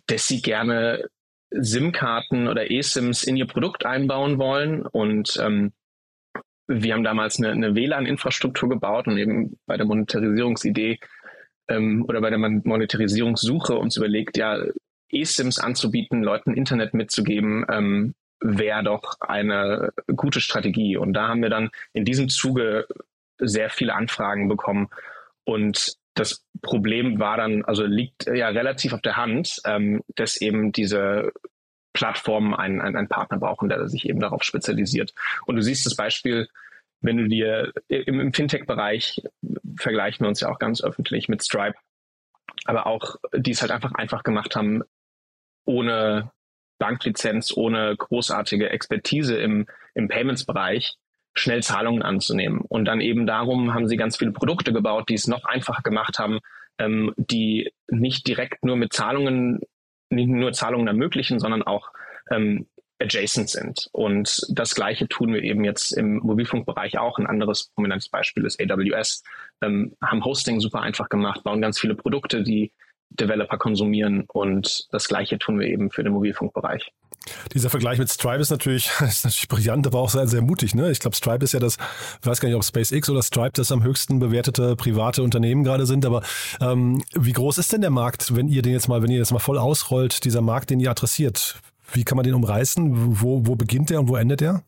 dass 0.08 0.28
sie 0.28 0.42
gerne 0.42 1.10
SIM-Karten 1.50 2.48
oder 2.48 2.72
eSIMs 2.72 3.24
in 3.24 3.36
ihr 3.36 3.48
Produkt 3.48 3.86
einbauen 3.86 4.38
wollen 4.38 4.86
und 4.86 5.38
ähm, 5.42 5.74
wir 6.71 6.94
haben 6.94 7.03
damals 7.03 7.38
eine, 7.38 7.51
eine 7.51 7.75
WLAN-Infrastruktur 7.75 8.69
gebaut 8.69 9.07
und 9.07 9.18
eben 9.18 9.57
bei 9.65 9.77
der 9.77 9.85
Monetarisierungsidee 9.85 11.00
ähm, 11.68 12.06
oder 12.07 12.21
bei 12.21 12.29
der 12.29 12.39
Monetarisierungssuche 12.39 13.75
uns 13.75 13.97
überlegt, 13.97 14.38
ja, 14.38 14.63
eSIMs 15.12 15.59
anzubieten, 15.59 16.23
Leuten 16.23 16.53
Internet 16.53 16.94
mitzugeben, 16.94 17.65
ähm, 17.69 18.15
wäre 18.39 18.83
doch 18.83 19.19
eine 19.19 19.92
gute 20.16 20.42
Strategie. 20.42 20.97
Und 20.97 21.13
da 21.13 21.28
haben 21.28 21.42
wir 21.42 21.49
dann 21.49 21.69
in 21.94 22.06
diesem 22.06 22.30
Zuge 22.30 22.87
sehr 23.37 23.69
viele 23.69 23.94
Anfragen 23.94 24.47
bekommen. 24.47 24.90
Und 25.44 25.95
das 26.13 26.45
Problem 26.61 27.19
war 27.19 27.37
dann, 27.37 27.63
also 27.66 27.85
liegt 27.85 28.25
ja 28.28 28.49
relativ 28.49 28.94
auf 28.94 29.01
der 29.01 29.18
Hand, 29.18 29.61
ähm, 29.66 30.01
dass 30.16 30.40
eben 30.40 30.71
diese 30.71 31.31
Plattformen 31.94 32.54
einen, 32.54 32.81
einen, 32.81 32.95
einen 32.95 33.09
Partner 33.09 33.37
brauchen, 33.37 33.69
der 33.69 33.87
sich 33.87 34.07
eben 34.07 34.19
darauf 34.19 34.44
spezialisiert. 34.44 35.13
Und 35.45 35.56
du 35.56 35.61
siehst 35.61 35.85
das 35.85 35.95
Beispiel, 35.95 36.47
wenn 37.02 37.18
du 37.18 37.28
dir 37.28 37.74
im, 37.88 38.20
im 38.20 38.34
Fintech-Bereich 38.34 39.22
vergleichen 39.78 40.24
wir 40.24 40.30
uns 40.30 40.42
ja 40.42 40.50
auch 40.50 40.60
ganz 40.60 40.84
öffentlich 40.84 41.30
mit 41.30 41.44
Stripe, 41.44 41.78
aber 42.66 42.88
auch 42.88 43.16
die 43.36 43.52
es 43.52 43.62
halt 43.62 43.72
einfach 43.72 43.94
einfach 43.94 44.24
gemacht 44.24 44.56
haben, 44.56 44.84
ohne 45.66 46.31
Banklizenz, 46.80 47.56
ohne 47.56 47.96
großartige 47.96 48.70
Expertise 48.70 49.38
im, 49.38 49.68
im 49.94 50.08
Payments-Bereich 50.08 50.96
schnell 51.34 51.64
Zahlungen 51.64 52.02
anzunehmen. 52.02 52.62
Und 52.62 52.86
dann 52.86 53.02
eben 53.02 53.26
darum 53.26 53.74
haben 53.74 53.88
sie 53.88 53.98
ganz 53.98 54.18
viele 54.18 54.31
Produkte 54.31 54.74
gebaut, 54.74 55.10
die 55.10 55.14
es 55.14 55.28
noch 55.28 55.46
einfacher 55.46 55.84
gemacht 55.84 56.20
haben, 56.20 56.40
ähm, 56.78 57.14
die 57.18 57.72
nicht 57.88 58.28
direkt 58.28 58.66
nur 58.66 58.76
mit 58.76 58.94
Zahlungen 58.94 59.62
nicht 60.12 60.28
nur 60.28 60.52
Zahlungen 60.52 60.88
ermöglichen, 60.88 61.40
sondern 61.40 61.64
auch 61.64 61.92
ähm, 62.30 62.68
adjacent 63.02 63.50
sind. 63.50 63.90
Und 63.92 64.46
das 64.50 64.76
Gleiche 64.76 65.08
tun 65.08 65.34
wir 65.34 65.44
eben 65.44 65.64
jetzt 65.64 65.92
im 65.92 66.18
Mobilfunkbereich 66.18 66.98
auch. 66.98 67.18
Ein 67.18 67.28
anderes 67.28 67.70
prominentes 67.76 68.10
Beispiel 68.10 68.46
ist 68.46 68.62
AWS. 68.62 69.24
Ähm, 69.62 69.96
haben 70.02 70.24
Hosting 70.24 70.60
super 70.60 70.81
einfach 70.81 71.10
gemacht, 71.10 71.44
bauen 71.44 71.62
ganz 71.62 71.80
viele 71.80 71.96
Produkte, 71.96 72.44
die 72.44 72.72
Developer 73.10 73.58
konsumieren. 73.58 74.26
Und 74.28 74.88
das 74.92 75.08
Gleiche 75.08 75.38
tun 75.38 75.60
wir 75.60 75.68
eben 75.68 75.92
für 75.92 76.04
den 76.04 76.14
Mobilfunkbereich. 76.14 76.92
Dieser 77.54 77.70
Vergleich 77.70 78.00
mit 78.00 78.10
Stripe 78.10 78.42
ist 78.42 78.50
natürlich, 78.50 78.90
ist 79.02 79.26
natürlich 79.26 79.48
brillant, 79.48 79.86
aber 79.86 80.00
auch 80.00 80.10
sehr, 80.10 80.28
sehr 80.28 80.42
mutig. 80.42 80.74
Ne? 80.74 80.90
Ich 80.92 81.00
glaube, 81.00 81.16
Stripe 81.16 81.44
ist 81.44 81.54
ja 81.54 81.60
das, 81.60 81.78
ich 82.22 82.26
weiß 82.26 82.40
gar 82.40 82.50
nicht, 82.50 82.56
ob 82.56 82.64
SpaceX 82.64 83.10
oder 83.10 83.22
Stripe 83.22 83.54
das 83.54 83.72
am 83.72 83.84
höchsten 83.84 84.20
bewertete 84.20 84.76
private 84.76 85.22
Unternehmen 85.22 85.64
gerade 85.64 85.86
sind, 85.86 86.06
aber 86.06 86.24
ähm, 86.60 87.04
wie 87.14 87.34
groß 87.34 87.58
ist 87.60 87.74
denn 87.74 87.81
der 87.81 87.90
Markt, 87.92 88.36
wenn 88.36 88.48
ihr 88.48 88.62
den 88.62 88.74
jetzt 88.74 88.88
mal, 88.88 89.04
wenn 89.04 89.12
ihr 89.12 89.20
das 89.20 89.31
mal 89.31 89.40
voll 89.40 89.58
ausrollt, 89.58 90.24
dieser 90.26 90.42
Markt, 90.42 90.70
den 90.70 90.80
ihr 90.80 90.90
adressiert? 90.90 91.62
Wie 91.94 92.04
kann 92.04 92.16
man 92.16 92.24
den 92.24 92.33
umreißen? 92.33 93.21
Wo, 93.21 93.45
wo 93.45 93.56
beginnt 93.56 93.90
der 93.90 94.00
und 94.00 94.07
wo 94.07 94.16
endet 94.16 94.42
der? 94.42 94.64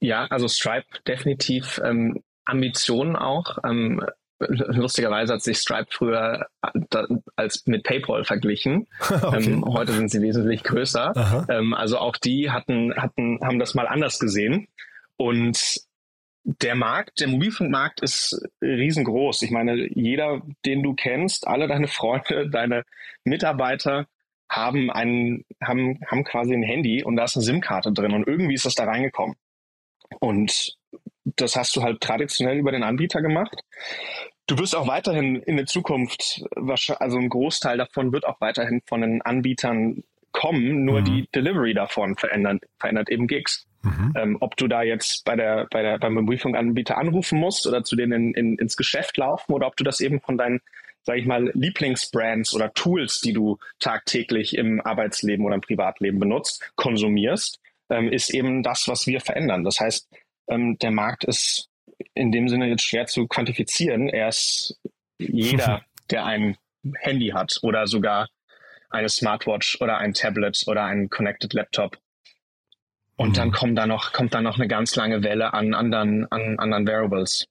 Ja, 0.00 0.26
also 0.26 0.48
Stripe 0.48 0.86
definitiv 1.06 1.80
ähm, 1.84 2.22
Ambitionen 2.44 3.16
auch. 3.16 3.58
Ähm, 3.64 4.02
lustigerweise 4.38 5.34
hat 5.34 5.42
sich 5.42 5.58
Stripe 5.58 5.88
früher 5.90 6.46
äh, 6.62 7.00
als 7.36 7.66
mit 7.66 7.84
PayPal 7.84 8.24
verglichen. 8.24 8.86
okay. 9.10 9.50
ähm, 9.50 9.64
heute 9.64 9.92
sind 9.92 10.10
sie 10.10 10.22
wesentlich 10.22 10.62
größer. 10.62 11.46
Ähm, 11.48 11.74
also 11.74 11.98
auch 11.98 12.16
die 12.16 12.50
hatten, 12.50 12.94
hatten, 12.96 13.40
haben 13.42 13.58
das 13.58 13.74
mal 13.74 13.88
anders 13.88 14.18
gesehen. 14.18 14.68
Und 15.16 15.80
der 16.44 16.74
Markt, 16.74 17.20
der 17.20 17.28
Mobilfunkmarkt 17.28 18.00
ist 18.00 18.40
riesengroß. 18.62 19.42
Ich 19.42 19.50
meine, 19.50 19.88
jeder, 19.94 20.42
den 20.64 20.82
du 20.82 20.94
kennst, 20.94 21.46
alle 21.46 21.68
deine 21.68 21.88
Freunde, 21.88 22.48
deine 22.52 22.84
Mitarbeiter 23.24 24.06
haben 24.48 24.90
einen, 24.90 25.44
haben, 25.62 26.00
haben 26.06 26.24
quasi 26.24 26.54
ein 26.54 26.62
Handy 26.62 27.02
und 27.04 27.16
da 27.16 27.24
ist 27.24 27.36
eine 27.36 27.44
SIM-Karte 27.44 27.92
drin 27.92 28.12
und 28.12 28.26
irgendwie 28.26 28.54
ist 28.54 28.64
das 28.64 28.74
da 28.74 28.84
reingekommen. 28.84 29.36
Und 30.20 30.76
das 31.24 31.56
hast 31.56 31.76
du 31.76 31.82
halt 31.82 32.00
traditionell 32.00 32.58
über 32.58 32.72
den 32.72 32.82
Anbieter 32.82 33.20
gemacht. 33.20 33.60
Du 34.46 34.58
wirst 34.58 34.74
auch 34.74 34.88
weiterhin 34.88 35.36
in 35.36 35.56
der 35.56 35.66
Zukunft, 35.66 36.42
also 36.98 37.18
ein 37.18 37.28
Großteil 37.28 37.76
davon 37.76 38.12
wird 38.12 38.26
auch 38.26 38.40
weiterhin 38.40 38.80
von 38.86 39.02
den 39.02 39.20
Anbietern 39.20 40.02
kommen, 40.32 40.84
nur 40.84 41.00
mhm. 41.00 41.04
die 41.04 41.28
Delivery 41.34 41.74
davon 41.74 42.16
verändert, 42.16 42.62
verändert 42.78 43.10
eben 43.10 43.26
Gigs. 43.26 43.66
Mhm. 43.82 44.12
Ähm, 44.16 44.36
ob 44.40 44.56
du 44.56 44.66
da 44.66 44.82
jetzt 44.82 45.24
bei 45.24 45.36
der, 45.36 45.66
bei 45.70 45.82
der, 45.82 45.98
beim 45.98 46.14
Mobilfunkanbieter 46.14 46.96
anrufen 46.96 47.38
musst 47.38 47.66
oder 47.66 47.84
zu 47.84 47.94
denen 47.94 48.12
in, 48.12 48.34
in, 48.34 48.58
ins 48.58 48.76
Geschäft 48.76 49.16
laufen 49.18 49.52
oder 49.52 49.66
ob 49.66 49.76
du 49.76 49.84
das 49.84 50.00
eben 50.00 50.20
von 50.20 50.38
deinen, 50.38 50.60
sage 51.02 51.20
ich 51.20 51.26
mal, 51.26 51.50
Lieblingsbrands 51.54 52.54
oder 52.54 52.72
Tools, 52.74 53.20
die 53.20 53.32
du 53.32 53.58
tagtäglich 53.78 54.56
im 54.56 54.80
Arbeitsleben 54.80 55.44
oder 55.44 55.54
im 55.54 55.60
Privatleben 55.60 56.18
benutzt, 56.18 56.70
konsumierst, 56.76 57.60
ähm, 57.90 58.12
ist 58.12 58.30
eben 58.30 58.62
das, 58.62 58.88
was 58.88 59.06
wir 59.06 59.20
verändern. 59.20 59.64
Das 59.64 59.80
heißt, 59.80 60.08
ähm, 60.48 60.78
der 60.78 60.90
Markt 60.90 61.24
ist 61.24 61.68
in 62.14 62.32
dem 62.32 62.48
Sinne 62.48 62.68
jetzt 62.68 62.84
schwer 62.84 63.06
zu 63.06 63.26
quantifizieren. 63.26 64.08
Er 64.08 64.28
ist 64.28 64.78
jeder, 65.18 65.82
der 66.10 66.24
ein 66.26 66.56
Handy 67.00 67.28
hat 67.28 67.58
oder 67.62 67.86
sogar 67.86 68.28
eine 68.90 69.08
Smartwatch 69.08 69.80
oder 69.80 69.98
ein 69.98 70.14
Tablet 70.14 70.64
oder 70.66 70.84
ein 70.84 71.10
Connected 71.10 71.52
Laptop. 71.52 71.98
Und 73.16 73.30
mhm. 73.30 73.34
dann 73.34 73.52
kommt 73.52 73.78
da 73.78 73.86
noch, 73.86 74.12
kommt 74.12 74.34
da 74.34 74.40
noch 74.40 74.58
eine 74.58 74.68
ganz 74.68 74.94
lange 74.96 75.22
Welle 75.22 75.52
an 75.52 75.74
anderen, 75.74 76.30
an 76.30 76.58
anderen 76.58 76.86
Variables. 76.86 77.46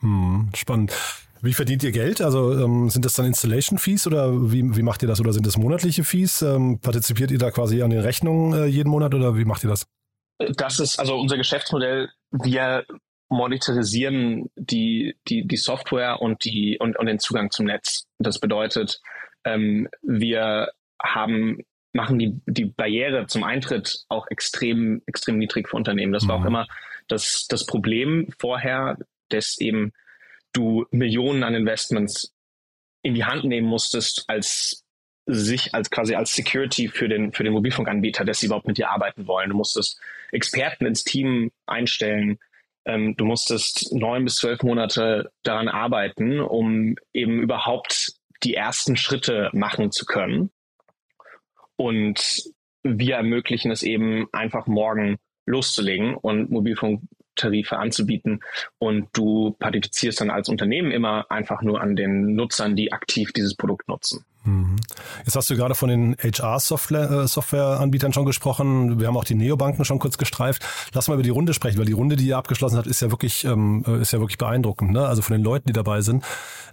Mhm, 0.00 0.50
spannend. 0.54 1.25
Wie 1.46 1.54
verdient 1.54 1.84
ihr 1.84 1.92
Geld? 1.92 2.20
Also 2.20 2.52
ähm, 2.52 2.90
sind 2.90 3.04
das 3.04 3.14
dann 3.14 3.26
Installation 3.26 3.78
Fees 3.78 4.06
oder 4.06 4.32
wie, 4.52 4.76
wie 4.76 4.82
macht 4.82 5.02
ihr 5.02 5.08
das? 5.08 5.20
Oder 5.20 5.32
sind 5.32 5.46
das 5.46 5.56
monatliche 5.56 6.02
Fees? 6.02 6.42
Ähm, 6.42 6.80
partizipiert 6.80 7.30
ihr 7.30 7.38
da 7.38 7.52
quasi 7.52 7.82
an 7.82 7.90
den 7.90 8.00
Rechnungen 8.00 8.52
äh, 8.52 8.66
jeden 8.66 8.90
Monat 8.90 9.14
oder 9.14 9.36
wie 9.36 9.44
macht 9.44 9.62
ihr 9.64 9.70
das? 9.70 9.86
Das 10.38 10.80
ist 10.80 10.98
also 10.98 11.16
unser 11.16 11.36
Geschäftsmodell. 11.36 12.10
Wir 12.32 12.84
monetarisieren 13.28 14.50
die, 14.56 15.16
die, 15.28 15.46
die 15.46 15.56
Software 15.56 16.20
und, 16.20 16.44
die, 16.44 16.78
und, 16.80 16.98
und 16.98 17.06
den 17.06 17.20
Zugang 17.20 17.50
zum 17.50 17.66
Netz. 17.66 18.06
Das 18.18 18.40
bedeutet, 18.40 19.00
ähm, 19.44 19.88
wir 20.02 20.70
haben 21.00 21.60
machen 21.92 22.18
die, 22.18 22.40
die 22.46 22.66
Barriere 22.66 23.26
zum 23.26 23.42
Eintritt 23.42 24.04
auch 24.08 24.26
extrem, 24.28 25.00
extrem 25.06 25.38
niedrig 25.38 25.68
für 25.68 25.76
Unternehmen. 25.76 26.12
Das 26.12 26.28
war 26.28 26.36
auch 26.36 26.40
mhm. 26.40 26.48
immer 26.48 26.66
das, 27.08 27.46
das 27.48 27.66
Problem 27.66 28.28
vorher, 28.38 28.98
dass 29.30 29.58
eben 29.58 29.92
du 30.56 30.86
Millionen 30.90 31.42
an 31.42 31.54
Investments 31.54 32.32
in 33.02 33.14
die 33.14 33.24
Hand 33.24 33.44
nehmen 33.44 33.68
musstest 33.68 34.24
als 34.28 34.84
sich 35.26 35.74
als 35.74 35.90
quasi 35.90 36.14
als 36.14 36.34
Security 36.34 36.88
für 36.88 37.08
den, 37.08 37.32
für 37.32 37.42
den 37.42 37.52
Mobilfunkanbieter, 37.52 38.24
dass 38.24 38.38
sie 38.38 38.46
überhaupt 38.46 38.68
mit 38.68 38.78
dir 38.78 38.90
arbeiten 38.90 39.26
wollen. 39.26 39.50
Du 39.50 39.56
musstest 39.56 40.00
Experten 40.30 40.86
ins 40.86 41.04
Team 41.04 41.50
einstellen. 41.66 42.38
Ähm, 42.84 43.16
du 43.16 43.24
musstest 43.24 43.92
neun 43.92 44.24
bis 44.24 44.36
zwölf 44.36 44.62
Monate 44.62 45.32
daran 45.42 45.68
arbeiten, 45.68 46.38
um 46.40 46.96
eben 47.12 47.42
überhaupt 47.42 48.12
die 48.44 48.54
ersten 48.54 48.96
Schritte 48.96 49.50
machen 49.52 49.90
zu 49.90 50.06
können. 50.06 50.50
Und 51.74 52.44
wir 52.84 53.16
ermöglichen 53.16 53.72
es 53.72 53.82
eben 53.82 54.28
einfach 54.32 54.68
morgen 54.68 55.16
loszulegen 55.44 56.14
und 56.14 56.50
Mobilfunktarife 57.36 57.78
anzubieten. 57.78 58.40
Und 58.78 59.08
du 59.12 59.54
partizipierst 59.58 60.20
dann 60.20 60.30
als 60.30 60.48
Unternehmen 60.48 60.90
immer 60.90 61.30
einfach 61.30 61.62
nur 61.62 61.80
an 61.80 61.96
den 61.96 62.34
Nutzern, 62.34 62.76
die 62.76 62.92
aktiv 62.92 63.32
dieses 63.32 63.54
Produkt 63.54 63.88
nutzen. 63.88 64.24
Mhm. 64.46 64.76
Jetzt 65.24 65.36
hast 65.36 65.50
du 65.50 65.56
gerade 65.56 65.74
von 65.74 65.88
den 65.88 66.16
HR-Software-Anbietern 66.22 68.12
schon 68.12 68.24
gesprochen. 68.24 69.00
Wir 69.00 69.08
haben 69.08 69.16
auch 69.16 69.24
die 69.24 69.34
Neobanken 69.34 69.84
schon 69.84 69.98
kurz 69.98 70.18
gestreift. 70.18 70.64
Lass 70.92 71.08
mal 71.08 71.14
über 71.14 71.22
die 71.22 71.30
Runde 71.30 71.52
sprechen, 71.52 71.78
weil 71.78 71.86
die 71.86 71.92
Runde, 71.92 72.16
die 72.16 72.26
ihr 72.26 72.36
abgeschlossen 72.36 72.76
habt, 72.76 72.86
ist 72.86 73.02
ja 73.02 73.10
wirklich, 73.10 73.44
ähm, 73.44 73.84
ist 74.00 74.12
ja 74.12 74.20
wirklich 74.20 74.38
beeindruckend. 74.38 74.92
Ne? 74.92 75.06
Also 75.06 75.22
von 75.22 75.36
den 75.36 75.42
Leuten, 75.42 75.66
die 75.66 75.72
dabei 75.72 76.00
sind. 76.00 76.24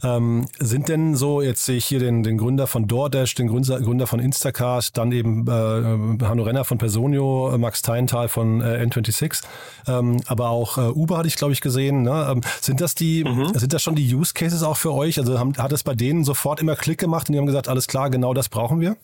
Ähm, 0.04 0.48
sind 0.60 0.90
denn 0.90 1.16
so, 1.16 1.42
jetzt 1.42 1.66
sehe 1.66 1.78
ich 1.78 1.86
hier 1.86 2.00
den, 2.00 2.24
den 2.24 2.38
Gründer 2.38 2.68
von 2.68 2.88
DoorDash, 2.88 3.36
den 3.36 3.48
Gründer, 3.48 3.80
Gründer 3.80 4.06
von 4.06 4.20
Instacart, 4.20 4.98
dann 4.98 5.12
eben 5.12 5.48
äh, 5.48 6.26
Hanno 6.26 6.44
Renner 6.44 6.66
von 6.66 6.78
Personio, 6.78 7.56
Max 7.58 7.82
Teintal 7.82 8.28
von 8.28 8.62
äh, 8.62 8.86
N26, 8.86 9.44
ähm, 9.88 10.22
aber 10.28 10.50
auch 10.50 10.78
äh, 10.78 10.82
Uber 10.82 11.18
hatte 11.18 11.28
ich, 11.28 11.36
glaube 11.36 11.54
ich, 11.54 11.62
gesehen. 11.62 12.04
Ne? 12.04 12.28
Ähm, 12.30 12.42
sind 12.60 12.82
das 12.82 12.96
die, 12.96 13.24
mhm. 13.24 13.54
sind 13.54 13.72
das 13.74 13.82
schon 13.82 13.96
die 13.96 14.14
Use 14.14 14.34
Cases 14.34 14.62
auch 14.64 14.78
für 14.78 14.94
euch? 14.94 15.20
Also 15.20 15.40
haben, 15.40 15.56
hat 15.58 15.72
es 15.72 15.84
bei 15.84 15.96
denen 15.96 16.26
sofort 16.26 16.60
immer 16.60 16.76
Klick 16.76 17.00
gemacht 17.00 17.30
und 17.30 17.34
die 17.34 17.40
haben 17.40 17.46
gesagt, 17.46 17.63
alles 17.68 17.88
klar, 17.88 18.10
genau 18.10 18.34
das 18.34 18.50
brauchen 18.50 18.82
wir? 18.82 18.98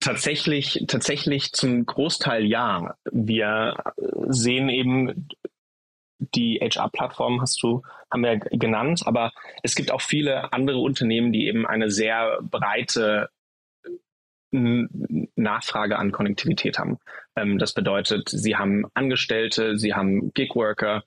Tatsächlich, 0.00 0.84
tatsächlich 0.88 1.52
zum 1.52 1.84
Großteil 1.84 2.46
ja. 2.46 2.94
Wir 3.12 3.76
sehen 4.28 4.68
eben 4.70 5.28
die 6.18 6.58
HR-Plattform 6.60 7.40
hast 7.40 7.62
du, 7.62 7.82
haben 8.10 8.22
wir 8.22 8.38
genannt, 8.38 9.02
aber 9.06 9.32
es 9.62 9.74
gibt 9.74 9.90
auch 9.90 10.00
viele 10.00 10.52
andere 10.52 10.78
Unternehmen, 10.78 11.32
die 11.32 11.46
eben 11.46 11.66
eine 11.66 11.90
sehr 11.90 12.38
breite 12.42 13.30
Nachfrage 14.52 15.98
an 15.98 16.12
Konnektivität 16.12 16.78
haben. 16.78 16.98
Ähm, 17.36 17.58
das 17.58 17.72
bedeutet, 17.72 18.28
sie 18.28 18.56
haben 18.56 18.84
Angestellte, 18.94 19.78
sie 19.78 19.94
haben 19.94 20.32
Gigworker, 20.34 21.04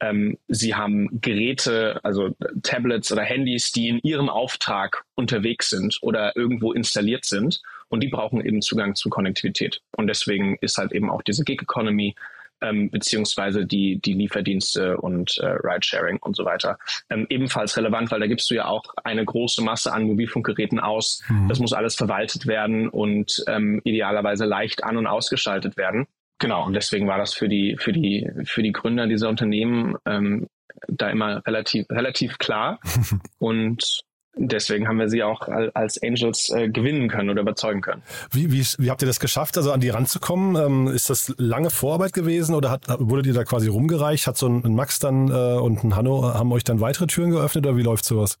ähm, 0.00 0.38
sie 0.48 0.74
haben 0.74 1.20
Geräte, 1.20 2.00
also 2.02 2.34
Tablets 2.62 3.12
oder 3.12 3.22
Handys, 3.22 3.72
die 3.72 3.88
in 3.88 4.00
ihrem 4.02 4.28
Auftrag 4.28 5.04
unterwegs 5.14 5.70
sind 5.70 5.98
oder 6.02 6.36
irgendwo 6.36 6.72
installiert 6.72 7.24
sind 7.24 7.60
und 7.88 8.02
die 8.02 8.08
brauchen 8.08 8.44
eben 8.44 8.62
Zugang 8.62 8.94
zu 8.94 9.08
Konnektivität. 9.08 9.80
Und 9.96 10.08
deswegen 10.08 10.56
ist 10.60 10.78
halt 10.78 10.92
eben 10.92 11.10
auch 11.10 11.22
diese 11.22 11.44
Gig 11.44 11.62
Economy 11.62 12.14
ähm, 12.60 12.90
beziehungsweise 12.90 13.66
die, 13.66 14.00
die 14.00 14.14
Lieferdienste 14.14 14.96
und 14.96 15.38
äh, 15.38 15.46
Ridesharing 15.46 16.18
und 16.18 16.36
so 16.36 16.44
weiter 16.44 16.78
ähm, 17.10 17.26
ebenfalls 17.28 17.76
relevant, 17.76 18.10
weil 18.10 18.20
da 18.20 18.26
gibst 18.26 18.50
du 18.50 18.54
ja 18.54 18.66
auch 18.66 18.84
eine 19.02 19.24
große 19.24 19.62
Masse 19.62 19.92
an 19.92 20.04
Mobilfunkgeräten 20.04 20.80
aus. 20.80 21.22
Mhm. 21.28 21.48
Das 21.48 21.58
muss 21.58 21.72
alles 21.72 21.94
verwaltet 21.94 22.46
werden 22.46 22.88
und 22.88 23.44
ähm, 23.48 23.80
idealerweise 23.84 24.44
leicht 24.44 24.84
an- 24.84 24.96
und 24.96 25.06
ausgeschaltet 25.06 25.76
werden. 25.76 26.06
Genau, 26.38 26.66
und 26.66 26.74
deswegen 26.74 27.06
war 27.06 27.18
das 27.18 27.32
für 27.32 27.48
die, 27.48 27.76
für 27.78 27.92
die, 27.92 28.28
für 28.44 28.62
die 28.62 28.72
Gründer 28.72 29.06
dieser 29.06 29.28
Unternehmen 29.28 29.96
ähm, 30.04 30.48
da 30.88 31.10
immer 31.10 31.46
relativ, 31.46 31.86
relativ 31.90 32.38
klar. 32.38 32.80
und 33.38 34.02
deswegen 34.36 34.88
haben 34.88 34.98
wir 34.98 35.08
sie 35.08 35.22
auch 35.22 35.48
als 35.74 36.02
Angels 36.02 36.50
äh, 36.50 36.68
gewinnen 36.68 37.08
können 37.08 37.30
oder 37.30 37.42
überzeugen 37.42 37.80
können. 37.80 38.02
Wie, 38.30 38.50
wie, 38.52 38.64
wie 38.78 38.90
habt 38.90 39.02
ihr 39.02 39.06
das 39.06 39.20
geschafft, 39.20 39.56
also 39.56 39.72
an 39.72 39.80
die 39.80 39.90
ranzukommen? 39.90 40.56
Ähm, 40.56 40.86
ist 40.88 41.10
das 41.10 41.34
lange 41.38 41.70
Vorarbeit 41.70 42.12
gewesen 42.12 42.54
oder 42.54 42.70
hat, 42.70 42.86
wurdet 42.98 43.26
ihr 43.26 43.34
da 43.34 43.44
quasi 43.44 43.68
rumgereicht? 43.68 44.26
Hat 44.26 44.36
so 44.36 44.48
ein, 44.48 44.74
Max 44.74 44.98
dann 44.98 45.28
äh, 45.28 45.58
und 45.58 45.84
ein 45.84 45.96
Hanno, 45.96 46.34
haben 46.34 46.52
euch 46.52 46.64
dann 46.64 46.80
weitere 46.80 47.06
Türen 47.06 47.30
geöffnet 47.30 47.66
oder 47.66 47.76
wie 47.76 47.82
läuft 47.82 48.04
sowas? 48.04 48.38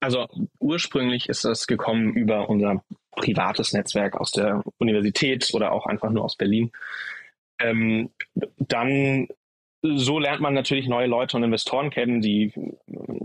Also 0.00 0.26
ursprünglich 0.58 1.28
ist 1.28 1.44
das 1.44 1.66
gekommen 1.66 2.14
über 2.14 2.48
unser 2.48 2.82
privates 3.12 3.72
Netzwerk 3.72 4.16
aus 4.16 4.30
der 4.30 4.62
Universität 4.78 5.50
oder 5.54 5.72
auch 5.72 5.86
einfach 5.86 6.10
nur 6.10 6.24
aus 6.24 6.36
Berlin. 6.36 6.70
Ähm, 7.58 8.10
dann 8.58 9.28
so 9.82 10.18
lernt 10.18 10.40
man 10.40 10.54
natürlich 10.54 10.88
neue 10.88 11.06
Leute 11.06 11.36
und 11.36 11.44
Investoren 11.44 11.90
kennen, 11.90 12.20
die 12.20 12.52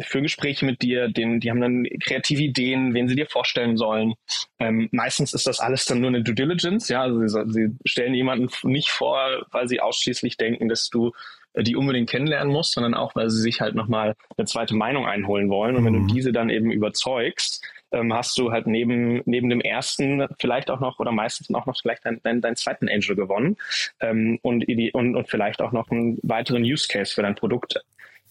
für 0.02 0.22
Gespräche 0.22 0.66
mit 0.66 0.82
dir, 0.82 1.08
den, 1.08 1.40
die 1.40 1.50
haben 1.50 1.62
dann 1.62 1.88
kreative 2.04 2.44
Ideen, 2.44 2.94
wen 2.94 3.08
sie 3.08 3.16
dir 3.16 3.26
vorstellen 3.26 3.78
sollen. 3.78 4.14
Ähm, 4.60 4.90
meistens 4.92 5.34
ist 5.34 5.48
das 5.48 5.60
alles 5.60 5.86
dann 5.86 6.02
nur 6.02 6.10
eine 6.10 6.24
Due 6.24 6.36
Diligence, 6.36 6.90
ja, 6.90 7.02
also 7.02 7.26
sie, 7.26 7.52
sie 7.52 7.70
stellen 7.86 8.14
jemanden 8.14 8.50
nicht 8.64 8.90
vor, 8.90 9.46
weil 9.52 9.68
sie 9.68 9.80
ausschließlich 9.80 10.38
denken, 10.38 10.70
dass 10.70 10.90
du 10.90 11.12
äh, 11.54 11.64
die 11.64 11.76
unbedingt 11.76 12.10
kennenlernen 12.10 12.54
musst, 12.54 12.74
sondern 12.74 12.94
auch, 12.94 13.16
weil 13.16 13.30
sie 13.30 13.42
sich 13.42 13.62
halt 13.62 13.76
nochmal 13.76 14.16
eine 14.38 14.46
zweite 14.46 14.76
Meinung 14.76 15.06
einholen 15.06 15.50
wollen. 15.50 15.76
Und 15.76 15.86
wenn 15.86 15.94
mhm. 15.94 16.08
du 16.08 16.14
diese 16.14 16.32
dann 16.32 16.50
eben 16.50 16.72
überzeugst, 16.72 17.64
ähm, 17.92 18.14
hast 18.14 18.38
du 18.38 18.52
halt 18.52 18.68
neben, 18.68 19.22
neben 19.26 19.50
dem 19.50 19.62
ersten 19.62 20.28
vielleicht 20.40 20.70
auch 20.70 20.80
noch 20.80 21.00
oder 21.00 21.12
meistens 21.12 21.54
auch 21.54 21.66
noch 21.66 21.78
vielleicht 21.80 22.06
deinen 22.06 22.22
dein, 22.24 22.42
dein 22.42 22.56
zweiten 22.56 22.90
Angel 22.90 23.16
gewonnen 23.16 23.58
ähm, 24.00 24.40
und, 24.42 24.66
und, 24.94 25.16
und 25.16 25.30
vielleicht 25.30 25.62
auch 25.62 25.72
noch 25.72 25.90
einen 25.90 26.20
weiteren 26.24 26.64
Use 26.64 26.88
Case 26.88 27.14
für 27.14 27.22
dein 27.22 27.36
Produkt 27.36 27.80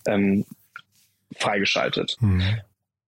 ähm, 0.07 0.45
freigeschaltet. 1.37 2.17
Mhm. 2.21 2.61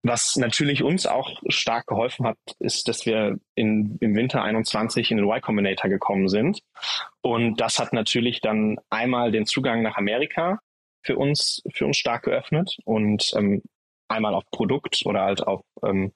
Was 0.05 0.35
natürlich 0.35 0.83
uns 0.83 1.07
auch 1.07 1.41
stark 1.47 1.87
geholfen 1.87 2.27
hat, 2.27 2.37
ist, 2.59 2.89
dass 2.89 3.07
wir 3.07 3.39
in, 3.55 3.99
im 4.01 4.17
Winter 4.17 4.43
21 4.43 5.13
in 5.13 5.19
den 5.19 5.27
Y 5.27 5.41
Combinator 5.41 5.89
gekommen 5.89 6.29
sind. 6.29 6.61
Und 7.21 7.61
das 7.61 7.79
hat 7.79 7.93
natürlich 7.93 8.41
dann 8.41 8.79
einmal 8.91 9.31
den 9.31 9.47
Zugang 9.47 9.83
nach 9.83 9.97
Amerika 9.97 10.59
für 11.03 11.17
uns, 11.17 11.63
für 11.73 11.87
uns 11.87 11.99
stark 11.99 12.25
geöffnet 12.25 12.79
und 12.85 13.33
ähm, 13.37 13.63
einmal 14.13 14.35
auf 14.35 14.45
Produkt 14.51 15.03
oder 15.05 15.23
halt 15.23 15.47
auf 15.47 15.63
ähm, 15.85 16.13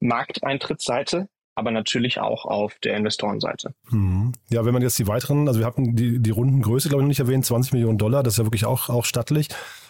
Markteintrittsseite, 0.00 1.28
aber 1.54 1.70
natürlich 1.70 2.20
auch 2.20 2.44
auf 2.44 2.78
der 2.82 2.96
Investorenseite. 2.96 3.74
Mhm. 3.90 4.32
Ja, 4.48 4.64
wenn 4.64 4.72
man 4.72 4.82
jetzt 4.82 4.98
die 4.98 5.06
weiteren, 5.06 5.48
also 5.48 5.60
wir 5.60 5.66
hatten 5.66 5.94
die, 5.96 6.18
die 6.20 6.30
Rundengröße, 6.30 6.88
glaube 6.88 7.02
ich, 7.02 7.04
noch 7.04 7.08
nicht 7.08 7.20
erwähnt, 7.20 7.44
20 7.44 7.72
Millionen 7.72 7.98
Dollar, 7.98 8.22
das 8.22 8.34
ist 8.34 8.38
ja 8.38 8.44
wirklich 8.44 8.64
auch, 8.64 8.88
auch 8.88 9.04
stattlich. 9.04 9.48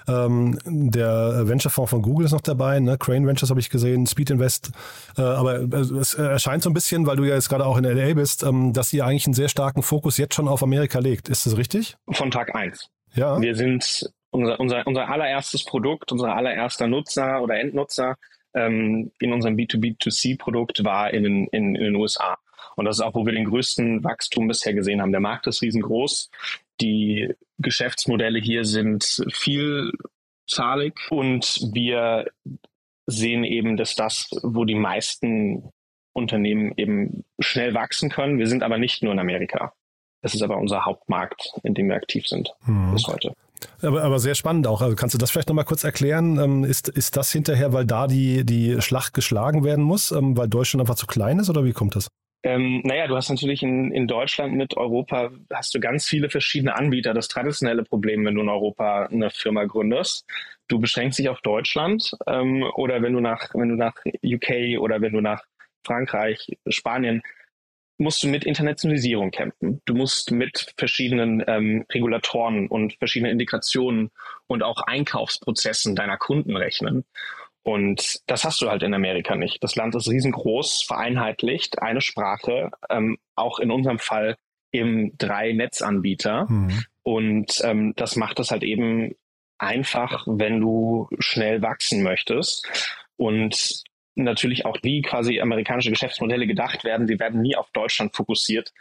Ähm, 0.08 0.58
der 0.64 1.46
Venture-Fonds 1.46 1.90
von 1.90 2.02
Google 2.02 2.26
ist 2.26 2.32
noch 2.32 2.40
dabei, 2.40 2.80
ne? 2.80 2.98
Crane 2.98 3.26
Ventures 3.26 3.50
habe 3.50 3.60
ich 3.60 3.70
gesehen, 3.70 4.06
Speed 4.06 4.30
Invest. 4.30 4.72
Äh, 5.16 5.22
aber 5.22 5.60
es 5.60 6.14
erscheint 6.14 6.64
so 6.64 6.70
ein 6.70 6.74
bisschen, 6.74 7.06
weil 7.06 7.16
du 7.16 7.24
ja 7.24 7.34
jetzt 7.34 7.48
gerade 7.48 7.64
auch 7.64 7.78
in 7.78 7.84
LA 7.84 8.14
bist, 8.14 8.42
ähm, 8.42 8.72
dass 8.72 8.92
ihr 8.92 9.06
eigentlich 9.06 9.26
einen 9.26 9.34
sehr 9.34 9.48
starken 9.48 9.82
Fokus 9.82 10.18
jetzt 10.18 10.34
schon 10.34 10.48
auf 10.48 10.62
Amerika 10.62 10.98
legt. 10.98 11.28
Ist 11.28 11.46
das 11.46 11.56
richtig? 11.56 11.96
Von 12.10 12.32
Tag 12.32 12.54
eins. 12.56 12.88
Ja. 13.14 13.40
Wir 13.40 13.54
sind 13.54 14.10
unser, 14.32 14.58
unser, 14.58 14.86
unser 14.86 15.08
allererstes 15.08 15.64
Produkt, 15.64 16.10
unser 16.10 16.34
allererster 16.34 16.88
Nutzer 16.88 17.42
oder 17.42 17.60
Endnutzer 17.60 18.16
ähm, 18.54 19.12
in 19.20 19.32
unserem 19.32 19.56
B2B2C-Produkt 19.56 20.84
war 20.84 21.12
in, 21.12 21.24
in, 21.24 21.46
in 21.48 21.74
den 21.74 21.96
USA. 21.96 22.38
Und 22.74 22.86
das 22.86 22.96
ist 22.96 23.02
auch, 23.02 23.14
wo 23.14 23.26
wir 23.26 23.32
den 23.32 23.44
größten 23.44 24.02
Wachstum 24.02 24.48
bisher 24.48 24.74
gesehen 24.74 25.00
haben. 25.00 25.12
Der 25.12 25.20
Markt 25.20 25.46
ist 25.46 25.62
riesengroß. 25.62 26.30
Die 26.80 27.34
Geschäftsmodelle 27.58 28.40
hier 28.40 28.64
sind 28.64 29.22
vielzahlig 29.32 30.94
und 31.10 31.68
wir 31.72 32.30
sehen 33.06 33.44
eben, 33.44 33.76
dass 33.76 33.94
das, 33.94 34.30
wo 34.42 34.64
die 34.64 34.74
meisten 34.74 35.70
Unternehmen 36.14 36.72
eben 36.76 37.24
schnell 37.38 37.74
wachsen 37.74 38.10
können. 38.10 38.38
Wir 38.38 38.46
sind 38.46 38.62
aber 38.62 38.78
nicht 38.78 39.02
nur 39.02 39.12
in 39.12 39.18
Amerika. 39.18 39.72
Das 40.22 40.34
ist 40.34 40.42
aber 40.42 40.56
unser 40.56 40.84
Hauptmarkt, 40.84 41.52
in 41.64 41.74
dem 41.74 41.88
wir 41.88 41.96
aktiv 41.96 42.26
sind 42.26 42.54
hm. 42.64 42.92
bis 42.94 43.06
heute. 43.06 43.34
Aber, 43.82 44.02
aber 44.02 44.18
sehr 44.18 44.34
spannend 44.34 44.66
auch. 44.66 44.82
Also 44.82 44.96
kannst 44.96 45.14
du 45.14 45.18
das 45.18 45.30
vielleicht 45.30 45.48
nochmal 45.48 45.64
kurz 45.64 45.84
erklären? 45.84 46.38
Ähm, 46.38 46.64
ist, 46.64 46.88
ist 46.88 47.16
das 47.16 47.32
hinterher, 47.32 47.72
weil 47.72 47.84
da 47.84 48.06
die, 48.06 48.44
die 48.44 48.80
Schlacht 48.80 49.14
geschlagen 49.14 49.64
werden 49.64 49.84
muss, 49.84 50.12
ähm, 50.12 50.36
weil 50.36 50.48
Deutschland 50.48 50.80
einfach 50.80 50.94
zu 50.94 51.06
klein 51.06 51.38
ist 51.38 51.50
oder 51.50 51.64
wie 51.64 51.72
kommt 51.72 51.96
das? 51.96 52.08
Ähm, 52.44 52.80
naja, 52.84 53.06
du 53.06 53.14
hast 53.14 53.30
natürlich 53.30 53.62
in, 53.62 53.92
in 53.92 54.08
Deutschland 54.08 54.54
mit 54.54 54.76
Europa, 54.76 55.30
hast 55.52 55.74
du 55.74 55.80
ganz 55.80 56.08
viele 56.08 56.28
verschiedene 56.28 56.74
Anbieter. 56.74 57.14
Das 57.14 57.28
traditionelle 57.28 57.84
Problem, 57.84 58.24
wenn 58.24 58.34
du 58.34 58.40
in 58.40 58.48
Europa 58.48 59.06
eine 59.06 59.30
Firma 59.30 59.64
gründest, 59.64 60.26
du 60.66 60.80
beschränkst 60.80 61.20
dich 61.20 61.28
auf 61.28 61.40
Deutschland 61.42 62.12
ähm, 62.26 62.64
oder 62.74 63.00
wenn 63.00 63.12
du 63.12 63.20
nach, 63.20 63.54
wenn 63.54 63.68
du 63.68 63.76
nach 63.76 63.94
UK 64.24 64.80
oder 64.80 65.00
wenn 65.00 65.12
du 65.12 65.20
nach 65.20 65.44
Frankreich, 65.84 66.58
Spanien, 66.68 67.22
musst 68.02 68.22
du 68.22 68.28
mit 68.28 68.44
Internationalisierung 68.44 69.30
kämpfen. 69.30 69.80
Du 69.84 69.94
musst 69.94 70.30
mit 70.30 70.74
verschiedenen 70.76 71.42
ähm, 71.46 71.84
Regulatoren 71.90 72.68
und 72.68 72.94
verschiedenen 72.94 73.32
Integrationen 73.32 74.10
und 74.46 74.62
auch 74.62 74.82
Einkaufsprozessen 74.82 75.96
deiner 75.96 76.18
Kunden 76.18 76.56
rechnen. 76.56 77.04
Und 77.62 78.20
das 78.26 78.44
hast 78.44 78.60
du 78.60 78.68
halt 78.68 78.82
in 78.82 78.92
Amerika 78.92 79.36
nicht. 79.36 79.62
Das 79.62 79.76
Land 79.76 79.94
ist 79.94 80.10
riesengroß, 80.10 80.82
vereinheitlicht, 80.82 81.80
eine 81.80 82.00
Sprache, 82.00 82.70
ähm, 82.90 83.18
auch 83.36 83.60
in 83.60 83.70
unserem 83.70 83.98
Fall 83.98 84.36
eben 84.72 85.16
drei 85.16 85.52
Netzanbieter. 85.52 86.46
Mhm. 86.48 86.84
Und 87.02 87.60
ähm, 87.64 87.92
das 87.96 88.16
macht 88.16 88.40
es 88.40 88.50
halt 88.50 88.64
eben 88.64 89.14
einfach, 89.58 90.26
wenn 90.26 90.60
du 90.60 91.08
schnell 91.20 91.62
wachsen 91.62 92.02
möchtest. 92.02 92.68
Und 93.16 93.84
natürlich 94.14 94.66
auch, 94.66 94.76
wie 94.82 95.02
quasi 95.02 95.40
amerikanische 95.40 95.90
Geschäftsmodelle 95.90 96.46
gedacht 96.46 96.84
werden, 96.84 97.06
die 97.06 97.18
werden 97.18 97.40
nie 97.40 97.56
auf 97.56 97.70
Deutschland 97.72 98.14
fokussiert, 98.14 98.72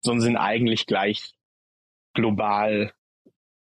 sondern 0.00 0.22
sind 0.22 0.36
eigentlich 0.36 0.86
gleich 0.86 1.34
global 2.14 2.92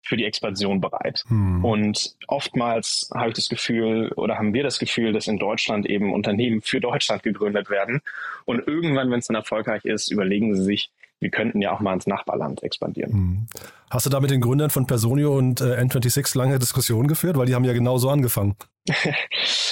für 0.08 0.16
die 0.16 0.26
Expansion 0.26 0.80
bereit. 0.80 1.24
Hm. 1.28 1.66
Und 1.66 2.16
oftmals 2.28 3.10
habe 3.14 3.30
ich 3.30 3.36
das 3.36 3.50
Gefühl 3.50 4.12
oder 4.16 4.38
haben 4.38 4.54
wir 4.54 4.64
das 4.64 4.80
Gefühl, 4.80 5.12
dass 5.12 5.28
in 5.28 5.38
Deutschland 5.38 5.86
eben 5.86 6.14
Unternehmen 6.14 6.62
für 6.62 6.80
Deutschland 6.80 7.24
gegründet 7.24 7.70
werden. 7.70 8.02
Und 8.46 8.66
irgendwann, 8.66 9.12
wenn 9.12 9.20
es 9.20 9.28
dann 9.28 9.36
erfolgreich 9.36 9.84
ist, 9.84 10.10
überlegen 10.10 10.56
sie 10.56 10.64
sich, 10.64 10.92
wir 11.20 11.30
könnten 11.30 11.62
ja 11.62 11.72
auch 11.72 11.80
mal 11.80 11.94
ins 11.94 12.08
Nachbarland 12.08 12.64
expandieren. 12.64 13.12
Hm. 13.12 13.48
Hast 13.90 14.06
du 14.06 14.10
da 14.10 14.20
mit 14.20 14.32
den 14.32 14.42
Gründern 14.42 14.70
von 14.70 14.86
Personio 14.86 15.36
und 15.38 15.62
äh, 15.62 15.76
N26 15.82 16.38
lange 16.38 16.60
Diskussionen 16.60 17.08
geführt? 17.08 17.38
Weil 17.38 17.46
die 17.46 17.56
haben 17.56 17.64
ja 17.64 17.74
genau 17.74 17.98
so 17.98 18.10
angefangen. 18.10 18.56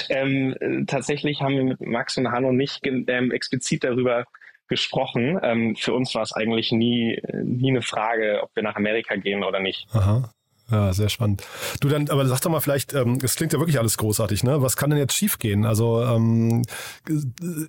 ähm, 0.09 0.85
tatsächlich 0.87 1.41
haben 1.41 1.55
wir 1.55 1.63
mit 1.63 1.81
Max 1.81 2.17
und 2.17 2.31
Hanno 2.31 2.51
nicht 2.51 2.81
ähm, 2.85 3.31
explizit 3.31 3.83
darüber 3.83 4.25
gesprochen. 4.67 5.39
Ähm, 5.43 5.75
für 5.75 5.93
uns 5.93 6.15
war 6.15 6.23
es 6.23 6.33
eigentlich 6.33 6.71
nie, 6.71 7.21
nie 7.43 7.69
eine 7.69 7.81
Frage, 7.81 8.41
ob 8.41 8.55
wir 8.55 8.63
nach 8.63 8.75
Amerika 8.75 9.15
gehen 9.15 9.43
oder 9.43 9.59
nicht. 9.59 9.87
Aha. 9.93 10.31
Ja, 10.71 10.93
sehr 10.93 11.09
spannend. 11.09 11.43
Du 11.79 11.89
dann, 11.89 12.09
aber 12.09 12.25
sag 12.25 12.41
doch 12.41 12.49
mal 12.49 12.59
vielleicht, 12.59 12.93
ähm, 12.93 13.19
es 13.21 13.35
klingt 13.35 13.53
ja 13.53 13.59
wirklich 13.59 13.77
alles 13.77 13.97
großartig, 13.97 14.43
ne? 14.43 14.63
Was 14.63 14.75
kann 14.75 14.89
denn 14.89 14.97
jetzt 14.97 15.13
schiefgehen? 15.13 15.63
Also 15.63 16.01
ähm, 16.03 16.63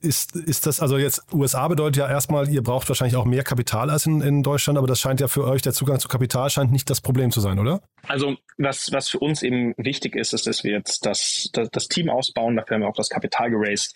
ist, 0.01 0.35
ist 0.35 0.67
das, 0.67 0.81
also 0.81 0.97
jetzt 0.97 1.23
USA 1.31 1.69
bedeutet 1.69 1.97
ja 1.97 2.09
erstmal, 2.09 2.49
ihr 2.49 2.63
braucht 2.63 2.89
wahrscheinlich 2.89 3.17
auch 3.17 3.27
mehr 3.27 3.45
Kapital 3.45 3.91
als 3.91 4.07
in, 4.07 4.23
in 4.23 4.43
Deutschland, 4.43 4.79
aber 4.79 4.87
das 4.87 4.99
scheint 4.99 5.21
ja 5.21 5.29
für 5.29 5.45
euch, 5.45 5.61
der 5.61 5.75
Zugang 5.75 6.01
zu 6.01 6.09
Kapital 6.09 6.49
scheint 6.49 6.73
nicht 6.73 6.89
das 6.89 7.03
Problem 7.03 7.31
zu 7.31 7.41
sein, 7.41 7.59
oder? 7.59 7.83
Also 8.09 8.37
was, 8.59 8.93
was 8.93 9.09
für 9.09 9.19
uns 9.19 9.43
eben 9.43 9.75
wichtig 9.77 10.17
ist, 10.17 10.33
ist, 10.33 10.47
dass 10.47 10.65
wir 10.65 10.73
jetzt 10.73 11.05
das, 11.05 11.51
das, 11.53 11.69
das 11.71 11.89
Team 11.89 12.09
ausbauen, 12.09 12.57
dafür 12.57 12.77
haben 12.77 12.83
wir 12.83 12.89
auch 12.89 12.97
das 12.97 13.11
Kapital 13.11 13.51
geraced. 13.51 13.95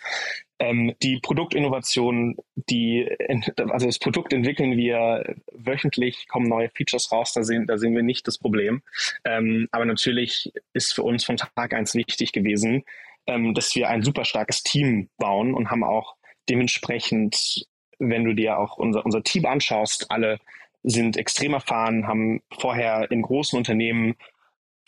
Ähm, 0.59 0.95
die 1.03 1.19
Produktinnovation, 1.21 2.37
die, 2.55 3.09
also 3.57 3.87
das 3.87 3.99
Produkt 3.99 4.33
entwickeln 4.33 4.77
wir 4.77 5.35
wöchentlich, 5.53 6.29
kommen 6.29 6.49
neue 6.49 6.69
Features 6.71 7.11
raus, 7.13 7.33
da 7.33 7.43
sehen, 7.43 7.67
da 7.67 7.79
sehen 7.79 7.95
wir 7.95 8.03
nicht 8.03 8.27
das 8.27 8.39
Problem. 8.39 8.83
Ähm, 9.25 9.69
aber 9.71 9.85
natürlich 9.85 10.53
ist 10.73 10.95
für 10.95 11.03
uns 11.03 11.25
von 11.25 11.37
Tag 11.37 11.73
eins 11.73 11.95
wichtig 11.95 12.33
gewesen, 12.33 12.85
ähm, 13.27 13.55
dass 13.55 13.75
wir 13.75 13.89
ein 13.89 14.03
super 14.03 14.25
starkes 14.25 14.63
Team 14.63 15.09
bauen 15.17 15.55
und 15.55 15.71
haben 15.71 15.85
auch 15.85 16.17
dementsprechend, 16.49 17.67
wenn 17.99 18.25
du 18.25 18.35
dir 18.35 18.59
auch 18.59 18.77
unser, 18.77 19.05
unser 19.05 19.23
Team 19.23 19.47
anschaust, 19.47 20.11
alle 20.11 20.39
sind 20.83 21.17
extrem 21.17 21.53
erfahren, 21.53 22.07
haben 22.07 22.43
vorher 22.59 23.11
in 23.11 23.23
großen 23.23 23.57
Unternehmen 23.57 24.15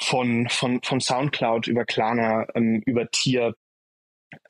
von, 0.01 0.49
von, 0.49 0.81
von 0.83 1.01
Soundcloud 1.01 1.67
über 1.67 1.85
Klarna, 1.85 2.47
ähm, 2.55 2.83
über 2.87 3.11
Tier 3.11 3.55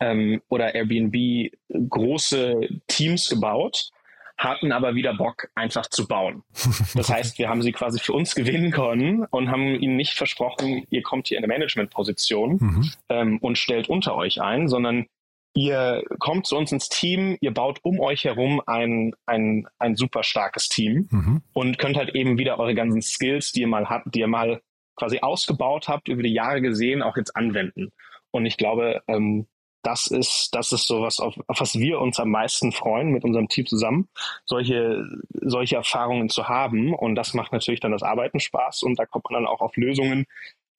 ähm, 0.01 0.41
oder 0.49 0.75
Airbnb 0.75 1.53
große 1.69 2.69
Teams 2.87 3.29
gebaut, 3.29 3.91
hatten 4.37 4.73
aber 4.73 4.95
wieder 4.95 5.15
Bock, 5.15 5.49
einfach 5.55 5.87
zu 5.87 6.07
bauen. 6.07 6.43
Das 6.95 7.09
heißt, 7.09 7.39
wir 7.39 7.49
haben 7.49 7.63
sie 7.63 7.73
quasi 7.73 7.99
für 7.99 8.13
uns 8.13 8.35
gewinnen 8.35 8.71
können 8.71 9.25
und 9.27 9.51
haben 9.51 9.75
ihnen 9.75 9.97
nicht 9.97 10.15
versprochen, 10.15 10.87
ihr 10.91 11.03
kommt 11.03 11.29
hier 11.29 11.39
in 11.39 11.45
eine 11.45 11.53
Managementposition 11.53 12.59
mhm. 12.61 12.91
ähm, 13.09 13.39
und 13.39 13.59
stellt 13.59 13.89
unter 13.89 14.15
euch 14.15 14.41
ein, 14.41 14.69
sondern 14.69 15.07
ihr 15.55 16.03
kommt 16.19 16.47
zu 16.47 16.57
uns 16.57 16.73
ins 16.73 16.89
Team, 16.89 17.37
ihr 17.41 17.53
baut 17.53 17.81
um 17.83 18.01
euch 18.01 18.25
herum 18.25 18.63
ein, 18.67 19.15
ein, 19.27 19.67
ein 19.79 19.97
super 19.97 20.23
starkes 20.23 20.69
Team 20.69 21.09
mhm. 21.11 21.43
und 21.53 21.79
könnt 21.79 21.97
halt 21.97 22.15
eben 22.15 22.39
wieder 22.39 22.59
eure 22.59 22.75
ganzen 22.75 23.03
Skills, 23.03 23.53
die 23.53 23.63
ihr 23.63 23.69
mal 23.69 23.89
habt, 23.89 24.15
die 24.15 24.21
ihr 24.21 24.29
mal 24.29 24.61
quasi 24.97 25.21
ausgebaut 25.21 25.89
habt, 25.89 26.09
über 26.09 26.23
die 26.23 26.33
Jahre 26.33 26.61
gesehen, 26.61 27.03
auch 27.03 27.17
jetzt 27.17 27.37
anwenden. 27.37 27.93
Und 28.31 28.47
ich 28.47 28.57
glaube, 28.57 29.03
ähm, 29.09 29.47
das 29.83 30.07
ist, 30.07 30.51
das 30.53 30.73
ist 30.73 30.87
sowas, 30.87 31.19
auf, 31.19 31.35
auf 31.49 31.61
was 31.61 31.79
wir 31.79 32.01
uns 32.01 32.21
am 32.21 32.31
meisten 32.31 32.73
freuen 32.73 33.11
mit 33.11 33.25
unserem 33.25 33.49
Team 33.49 33.67
zusammen, 33.67 34.09
solche, 34.45 35.05
solche 35.41 35.77
Erfahrungen 35.77 36.29
zu 36.29 36.49
haben. 36.49 36.95
Und 36.95 37.17
das 37.17 37.35
macht 37.35 37.53
natürlich 37.53 37.81
dann 37.81 37.93
das 37.93 38.03
Arbeiten 38.03 38.41
Spaß 38.41 38.85
und 38.85 38.99
da 38.99 39.07
kommt 39.07 39.25
man 39.25 39.43
dann 39.43 39.53
auch 39.53 39.61
auf 39.61 39.77
Lösungen, 39.77 40.27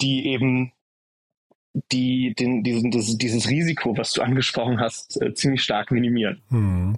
die 0.01 0.27
eben 0.27 0.71
die 1.91 2.35
den, 2.35 2.63
diesen, 2.63 2.91
dieses, 2.91 3.17
dieses 3.17 3.49
Risiko, 3.49 3.97
was 3.97 4.11
du 4.11 4.21
angesprochen 4.21 4.79
hast, 4.79 5.19
äh, 5.21 5.33
ziemlich 5.33 5.63
stark 5.63 5.91
minimieren. 5.91 6.41
Hm. 6.49 6.97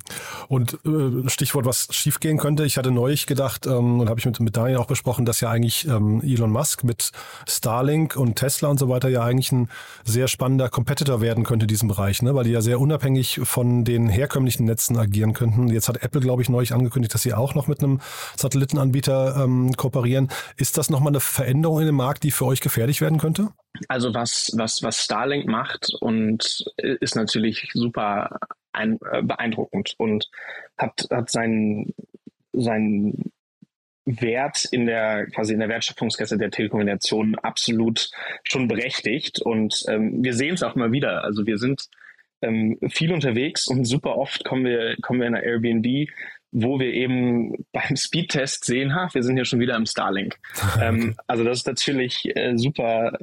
Und 0.50 0.80
äh, 0.86 1.30
Stichwort, 1.30 1.66
was 1.66 1.88
schiefgehen 1.92 2.38
könnte, 2.38 2.66
ich 2.66 2.78
hatte 2.78 2.92
neulich 2.92 3.26
gedacht 3.26 3.66
ähm, 3.68 4.02
und 4.02 4.10
habe 4.10 4.20
ich 4.20 4.26
mit, 4.26 4.40
mit 4.42 4.58
Daniel 4.58 4.78
auch 4.78 4.88
besprochen, 4.88 5.26
dass 5.26 5.40
ja 5.40 5.50
eigentlich 5.50 5.88
ähm, 5.88 6.22
Elon 6.22 6.52
Musk 6.52 6.84
mit 6.84 7.12
Starlink 7.48 8.18
und 8.18 8.36
Tesla 8.36 8.68
und 8.70 8.78
so 8.78 8.90
weiter 8.90 9.08
ja 9.08 9.24
eigentlich 9.24 9.52
ein 9.54 9.70
sehr 10.04 10.28
spannender 10.28 10.68
Competitor 10.70 11.22
werden 11.22 11.46
könnte 11.46 11.64
in 11.64 11.70
diesem 11.70 11.88
Bereich, 11.88 12.22
ne? 12.22 12.36
weil 12.36 12.44
die 12.44 12.52
ja 12.52 12.62
sehr 12.62 12.82
unabhängig 12.82 13.40
von 13.44 13.86
den 13.86 14.10
herkömmlichen 14.10 14.66
Netzen 14.66 14.98
agieren 14.98 15.34
könnten. 15.34 15.70
Jetzt 15.70 15.88
hat 15.88 16.04
Apple, 16.04 16.20
glaube 16.20 16.42
ich, 16.42 16.50
neulich 16.50 16.74
angekündigt, 16.74 17.14
dass 17.14 17.22
sie 17.22 17.34
auch 17.34 17.56
noch 17.56 17.68
mit 17.68 17.82
einem 17.82 18.02
Satellitenanbieter 18.36 19.42
ähm, 19.42 19.72
kooperieren. 19.78 20.30
Ist 20.58 20.78
das 20.78 20.90
nochmal 20.90 21.12
eine 21.12 21.22
Veränderung 21.22 21.80
in 21.80 21.86
dem 21.86 21.96
Markt, 21.96 22.24
die 22.24 22.32
für 22.32 22.46
euch 22.46 22.60
gefährlich 22.60 23.00
werden 23.00 23.20
könnte? 23.20 23.50
Also 23.88 24.14
was, 24.14 24.52
was, 24.56 24.84
was 24.84 25.04
Starlink 25.04 25.48
macht 25.48 25.90
und 26.02 26.66
ist 26.78 27.16
natürlich 27.16 27.70
super 27.74 28.40
ein, 28.72 29.00
äh, 29.12 29.22
beeindruckend 29.22 29.96
und 29.98 30.30
hat, 30.78 31.08
hat 31.10 31.30
seinen, 31.30 31.94
seinen 32.54 33.32
Wert 34.06 34.66
in 34.66 34.86
der 34.86 35.26
quasi 35.28 35.54
in 35.54 35.60
der 35.60 35.70
Wertschöpfungskette 35.70 36.38
der 36.38 36.52
Telekommunikation 36.52 37.36
absolut 37.36 38.12
schon 38.44 38.68
berechtigt 38.68 39.42
und 39.42 39.84
ähm, 39.88 40.24
wir 40.24 40.34
sehen 40.34 40.54
es 40.54 40.64
auch 40.64 40.76
mal 40.76 40.92
wieder. 40.92 41.24
Also 41.24 41.48
wir 41.48 41.58
sind 41.58 41.90
ähm, 42.42 42.78
viel 42.90 43.12
unterwegs 43.12 43.68
und 43.68 43.86
super 43.86 44.18
oft 44.18 44.46
kommen 44.46 44.66
wir 44.66 44.96
kommen 45.02 45.22
wir 45.22 45.28
in 45.28 45.36
einer 45.36 45.44
Airbnb 45.44 46.08
wo 46.58 46.80
wir 46.80 46.94
eben 46.94 47.66
beim 47.74 47.98
Speedtest 47.98 48.64
sehen, 48.64 48.96
ha, 48.96 49.10
wir 49.12 49.24
sind 49.24 49.36
hier 49.36 49.46
schon 49.46 49.60
wieder 49.60 49.76
im 49.76 49.86
Starlink. 49.86 50.38
Ähm, 50.82 51.16
also 51.28 51.44
das 51.44 51.60
ist 51.60 51.68
natürlich 51.68 52.36
äh, 52.36 52.58
super, 52.58 53.18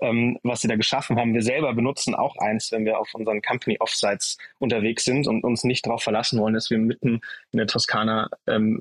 ähm, 0.00 0.38
was 0.44 0.60
sie 0.60 0.68
da 0.68 0.76
geschaffen 0.76 1.18
haben. 1.18 1.34
Wir 1.34 1.42
selber 1.42 1.74
benutzen 1.74 2.14
auch 2.14 2.36
eins, 2.36 2.70
wenn 2.70 2.84
wir 2.84 2.98
auf 2.98 3.12
unseren 3.14 3.42
Company 3.42 3.76
Offsites 3.80 4.38
unterwegs 4.58 5.04
sind 5.04 5.26
und 5.26 5.42
uns 5.42 5.64
nicht 5.64 5.84
darauf 5.84 6.02
verlassen 6.02 6.38
wollen, 6.38 6.54
dass 6.54 6.70
wir 6.70 6.78
mitten 6.78 7.20
in 7.50 7.56
der 7.56 7.66
Toskana 7.66 8.30
ähm, 8.46 8.80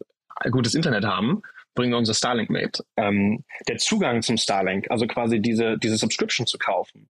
gutes 0.52 0.76
Internet 0.76 1.04
haben, 1.04 1.42
bringen 1.74 1.92
wir 1.92 1.98
unser 1.98 2.14
Starlink 2.14 2.52
mit. 2.52 2.84
Ähm, 2.96 3.44
der 3.68 3.78
Zugang 3.78 4.22
zum 4.22 4.38
Starlink, 4.38 4.90
also 4.92 5.08
quasi 5.08 5.40
diese, 5.40 5.78
diese 5.80 5.98
Subscription 5.98 6.46
zu 6.46 6.60
kaufen, 6.60 7.10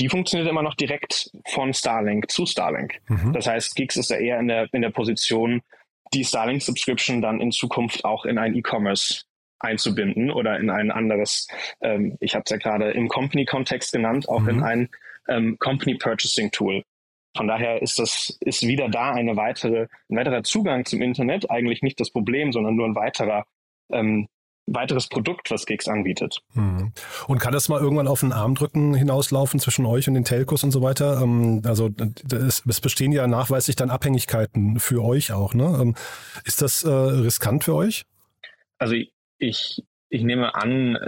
die 0.00 0.08
funktioniert 0.08 0.50
immer 0.50 0.62
noch 0.62 0.74
direkt 0.74 1.30
von 1.48 1.72
Starlink 1.74 2.30
zu 2.30 2.46
Starlink. 2.46 3.00
Mhm. 3.08 3.32
Das 3.32 3.46
heißt, 3.46 3.76
Geeks 3.76 3.96
ist 3.96 4.10
ja 4.10 4.16
eher 4.16 4.40
in 4.40 4.48
der, 4.48 4.68
in 4.72 4.82
der 4.82 4.90
Position, 4.90 5.62
die 6.12 6.24
Starlink-Subscription 6.24 7.22
dann 7.22 7.40
in 7.40 7.52
Zukunft 7.52 8.04
auch 8.04 8.24
in 8.24 8.38
ein 8.38 8.54
E-Commerce 8.54 9.24
einzubinden 9.60 10.30
oder 10.30 10.58
in 10.58 10.70
ein 10.70 10.90
anderes, 10.90 11.46
ähm, 11.82 12.16
ich 12.20 12.34
habe 12.34 12.44
es 12.46 12.50
ja 12.50 12.56
gerade 12.56 12.90
im 12.92 13.08
Company-Kontext 13.08 13.92
genannt, 13.92 14.28
auch 14.28 14.40
mhm. 14.40 14.48
in 14.48 14.62
ein 14.62 14.88
ähm, 15.28 15.58
Company-Purchasing-Tool. 15.58 16.82
Von 17.36 17.46
daher 17.46 17.80
ist 17.80 17.98
das, 17.98 18.36
ist 18.40 18.66
wieder 18.66 18.88
da 18.88 19.12
eine 19.12 19.36
weitere, 19.36 19.86
ein 20.08 20.16
weiterer 20.16 20.42
Zugang 20.42 20.84
zum 20.84 21.00
Internet 21.00 21.50
eigentlich 21.50 21.82
nicht 21.82 22.00
das 22.00 22.10
Problem, 22.10 22.52
sondern 22.52 22.74
nur 22.74 22.86
ein 22.86 22.96
weiterer, 22.96 23.44
ähm, 23.92 24.28
weiteres 24.70 25.08
Produkt, 25.08 25.50
was 25.50 25.66
Gigs 25.66 25.88
anbietet. 25.88 26.40
Mhm. 26.54 26.92
Und 27.26 27.38
kann 27.38 27.52
das 27.52 27.68
mal 27.68 27.80
irgendwann 27.80 28.08
auf 28.08 28.22
einen 28.22 28.32
Armdrücken 28.32 28.94
hinauslaufen 28.94 29.60
zwischen 29.60 29.84
euch 29.84 30.08
und 30.08 30.14
den 30.14 30.24
Telcos 30.24 30.64
und 30.64 30.70
so 30.70 30.80
weiter? 30.80 31.20
Ähm, 31.22 31.62
also 31.64 31.90
es, 32.30 32.62
es, 32.66 32.80
bestehen 32.80 33.12
ja 33.12 33.26
nachweislich 33.26 33.76
dann 33.76 33.90
Abhängigkeiten 33.90 34.78
für 34.78 35.02
euch 35.02 35.32
auch. 35.32 35.54
Ne? 35.54 35.78
Ähm, 35.80 35.94
ist 36.44 36.62
das 36.62 36.84
äh, 36.84 36.88
riskant 36.88 37.64
für 37.64 37.74
euch? 37.74 38.06
Also 38.78 38.94
ich, 39.38 39.82
ich 40.08 40.22
nehme 40.22 40.54
an, 40.54 40.98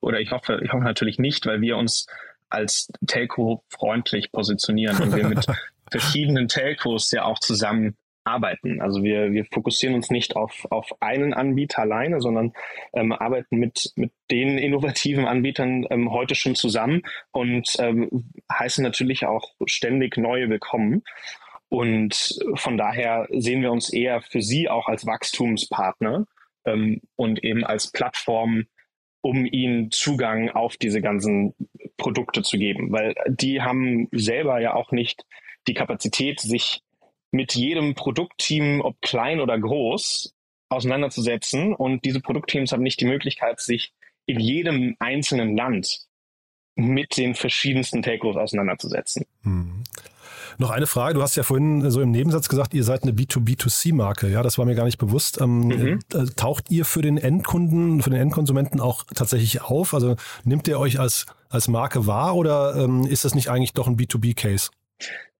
oder 0.00 0.20
ich 0.20 0.30
hoffe, 0.32 0.60
ich 0.64 0.72
hoffe 0.72 0.84
natürlich 0.84 1.18
nicht, 1.18 1.46
weil 1.46 1.60
wir 1.60 1.76
uns 1.76 2.06
als 2.48 2.88
Telco 3.06 3.62
freundlich 3.68 4.32
positionieren 4.32 4.98
und 5.00 5.14
wir 5.14 5.28
mit 5.28 5.46
verschiedenen 5.90 6.48
Telcos 6.48 7.10
ja 7.10 7.24
auch 7.24 7.38
zusammen 7.38 7.96
arbeiten. 8.24 8.80
Also 8.80 9.02
wir, 9.02 9.32
wir 9.32 9.44
fokussieren 9.46 9.94
uns 9.94 10.10
nicht 10.10 10.36
auf, 10.36 10.66
auf 10.70 10.90
einen 11.00 11.32
Anbieter 11.34 11.80
alleine, 11.80 12.20
sondern 12.20 12.52
ähm, 12.92 13.12
arbeiten 13.12 13.56
mit, 13.56 13.92
mit 13.96 14.12
den 14.30 14.58
innovativen 14.58 15.26
Anbietern 15.26 15.86
ähm, 15.90 16.12
heute 16.12 16.34
schon 16.34 16.54
zusammen 16.54 17.02
und 17.32 17.76
ähm, 17.78 18.30
heißen 18.52 18.84
natürlich 18.84 19.26
auch 19.26 19.54
ständig 19.66 20.16
neue 20.16 20.48
willkommen. 20.50 21.02
Und 21.68 22.40
von 22.54 22.76
daher 22.76 23.28
sehen 23.30 23.62
wir 23.62 23.70
uns 23.70 23.92
eher 23.92 24.22
für 24.22 24.42
sie 24.42 24.68
auch 24.68 24.88
als 24.88 25.06
Wachstumspartner 25.06 26.26
ähm, 26.64 27.00
und 27.16 27.42
eben 27.44 27.64
als 27.64 27.92
Plattform, 27.92 28.64
um 29.22 29.46
ihnen 29.46 29.90
Zugang 29.90 30.50
auf 30.50 30.76
diese 30.76 31.00
ganzen 31.00 31.54
Produkte 31.96 32.42
zu 32.42 32.58
geben, 32.58 32.90
weil 32.90 33.14
die 33.28 33.60
haben 33.60 34.08
selber 34.12 34.60
ja 34.60 34.74
auch 34.74 34.92
nicht 34.92 35.24
die 35.68 35.74
Kapazität, 35.74 36.40
sich 36.40 36.82
mit 37.30 37.54
jedem 37.54 37.94
Produktteam, 37.94 38.80
ob 38.80 39.00
klein 39.00 39.40
oder 39.40 39.58
groß, 39.58 40.34
auseinanderzusetzen. 40.68 41.74
Und 41.74 42.04
diese 42.04 42.20
Produktteams 42.20 42.72
haben 42.72 42.82
nicht 42.82 43.00
die 43.00 43.06
Möglichkeit, 43.06 43.60
sich 43.60 43.92
in 44.26 44.40
jedem 44.40 44.96
einzelnen 44.98 45.56
Land 45.56 46.06
mit 46.76 47.16
den 47.16 47.34
verschiedensten 47.34 48.02
Telcos 48.02 48.36
auseinanderzusetzen. 48.36 49.26
Hm. 49.42 49.84
Noch 50.58 50.70
eine 50.70 50.86
Frage. 50.86 51.14
Du 51.14 51.22
hast 51.22 51.36
ja 51.36 51.42
vorhin 51.42 51.90
so 51.90 52.02
im 52.02 52.10
Nebensatz 52.10 52.48
gesagt, 52.48 52.74
ihr 52.74 52.84
seid 52.84 53.02
eine 53.02 53.12
B2B2C-Marke. 53.12 54.28
Ja, 54.28 54.42
das 54.42 54.58
war 54.58 54.66
mir 54.66 54.74
gar 54.74 54.84
nicht 54.84 54.98
bewusst. 54.98 55.40
Ähm, 55.40 55.68
mhm. 55.68 55.98
Äh, 56.12 56.26
taucht 56.36 56.70
ihr 56.70 56.84
für 56.84 57.00
den 57.00 57.16
Endkunden, 57.16 58.02
für 58.02 58.10
den 58.10 58.20
Endkonsumenten 58.20 58.78
auch 58.78 59.04
tatsächlich 59.14 59.62
auf? 59.62 59.94
Also 59.94 60.16
nimmt 60.44 60.68
ihr 60.68 60.78
euch 60.78 61.00
als, 61.00 61.24
als 61.48 61.68
Marke 61.68 62.06
wahr 62.06 62.36
oder 62.36 62.76
ähm, 62.76 63.06
ist 63.06 63.24
das 63.24 63.34
nicht 63.34 63.48
eigentlich 63.48 63.72
doch 63.72 63.86
ein 63.86 63.96
B2B-Case? 63.96 64.70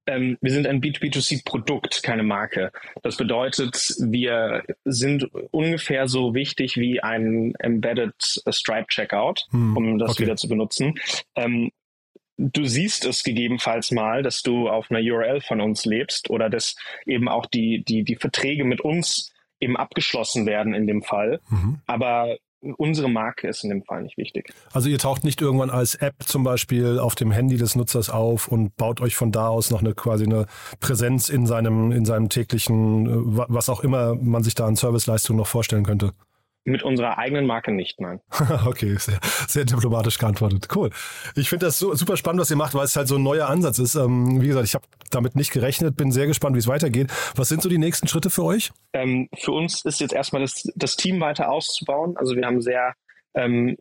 Ähm, 0.06 0.38
wir 0.40 0.52
sind 0.52 0.66
ein 0.66 0.80
B2B2C-Produkt, 0.80 2.02
keine 2.02 2.22
Marke. 2.22 2.72
Das 3.02 3.16
bedeutet, 3.16 3.94
wir 3.98 4.64
sind 4.84 5.28
ungefähr 5.50 6.08
so 6.08 6.34
wichtig 6.34 6.76
wie 6.76 7.00
ein 7.00 7.54
Embedded 7.58 8.14
Stripe 8.50 8.86
Checkout, 8.88 9.46
hm, 9.50 9.76
um 9.76 9.98
das 9.98 10.12
okay. 10.12 10.22
wieder 10.22 10.36
zu 10.36 10.48
benutzen. 10.48 10.94
Ähm, 11.36 11.70
du 12.40 12.64
siehst 12.64 13.04
es 13.04 13.22
gegebenenfalls 13.22 13.90
mal, 13.90 14.22
dass 14.22 14.42
du 14.42 14.68
auf 14.68 14.90
einer 14.90 15.00
URL 15.00 15.40
von 15.40 15.60
uns 15.60 15.84
lebst 15.84 16.30
oder 16.30 16.48
dass 16.48 16.76
eben 17.06 17.28
auch 17.28 17.46
die, 17.46 17.84
die, 17.84 18.02
die 18.02 18.16
Verträge 18.16 18.64
mit 18.64 18.80
uns 18.80 19.32
eben 19.60 19.76
abgeschlossen 19.76 20.46
werden 20.46 20.74
in 20.74 20.86
dem 20.86 21.02
Fall. 21.02 21.40
Mhm. 21.50 21.80
Aber 21.86 22.38
unsere 22.77 23.09
Marke 23.09 23.49
ist 23.49 23.64
in 23.64 23.70
dem 23.70 23.83
Fall 23.83 24.03
nicht 24.03 24.16
wichtig. 24.16 24.53
Also 24.73 24.88
ihr 24.88 24.99
taucht 24.99 25.25
nicht 25.25 25.40
irgendwann 25.40 25.70
als 25.70 25.94
App 25.94 26.14
zum 26.20 26.44
Beispiel 26.44 26.99
auf 26.99 27.14
dem 27.14 27.31
Handy 27.31 27.57
des 27.57 27.77
Nutzers 27.77 28.11
auf 28.11 28.49
und 28.49 28.77
baut 28.77 29.01
euch 29.01 29.16
von 29.16 29.33
da 29.33 29.49
aus 29.49 29.70
noch 29.70 29.81
eine 29.81 29.94
quasi 29.94 30.25
eine 30.25 30.46
Präsenz 30.81 31.29
in 31.29 31.46
seinem, 31.46 31.92
in 31.92 32.05
seinem 32.05 32.29
täglichen, 32.29 33.07
äh, 33.07 33.44
was 33.49 33.68
auch 33.68 33.81
immer 33.81 34.14
man 34.14 34.42
sich 34.42 34.55
da 34.55 34.66
an 34.66 34.77
Serviceleistungen 34.77 35.38
noch 35.38 35.46
vorstellen 35.46 35.85
könnte. 35.85 36.12
Mit 36.70 36.83
unserer 36.83 37.18
eigenen 37.18 37.46
Marke 37.46 37.72
nicht, 37.72 38.00
nein. 38.00 38.20
okay, 38.66 38.96
sehr, 38.96 39.18
sehr 39.48 39.64
diplomatisch 39.64 40.18
geantwortet. 40.18 40.68
Cool. 40.74 40.90
Ich 41.35 41.48
finde 41.48 41.66
das 41.66 41.78
so, 41.78 41.94
super 41.94 42.16
spannend, 42.16 42.40
was 42.40 42.50
ihr 42.50 42.56
macht, 42.56 42.74
weil 42.74 42.85
es 42.85 42.94
halt 42.94 43.09
so 43.09 43.16
ein 43.16 43.22
neuer 43.22 43.48
Ansatz 43.48 43.78
ist. 43.78 43.96
Ähm, 43.96 44.40
wie 44.40 44.46
gesagt, 44.46 44.66
ich 44.66 44.74
habe 44.74 44.85
damit 45.11 45.35
nicht 45.35 45.50
gerechnet, 45.50 45.96
bin 45.96 46.12
sehr 46.12 46.26
gespannt, 46.26 46.54
wie 46.54 46.61
es 46.61 46.68
weitergeht. 46.68 47.11
Was 47.35 47.48
sind 47.48 47.61
so 47.62 47.68
die 47.68 47.78
nächsten 47.78 48.06
Schritte 48.06 48.30
für 48.30 48.44
euch? 48.44 48.70
Ähm, 48.92 49.28
für 49.37 49.52
uns 49.52 49.85
ist 49.85 50.00
jetzt 50.00 50.12
erstmal 50.12 50.42
das, 50.42 50.70
das 50.76 50.96
Team 50.96 51.20
weiter 51.20 51.50
auszubauen. 51.50 52.16
Also 52.16 52.37
wir 52.37 52.46
haben 52.46 52.61
sehr 52.61 52.94
ähm, 53.35 53.76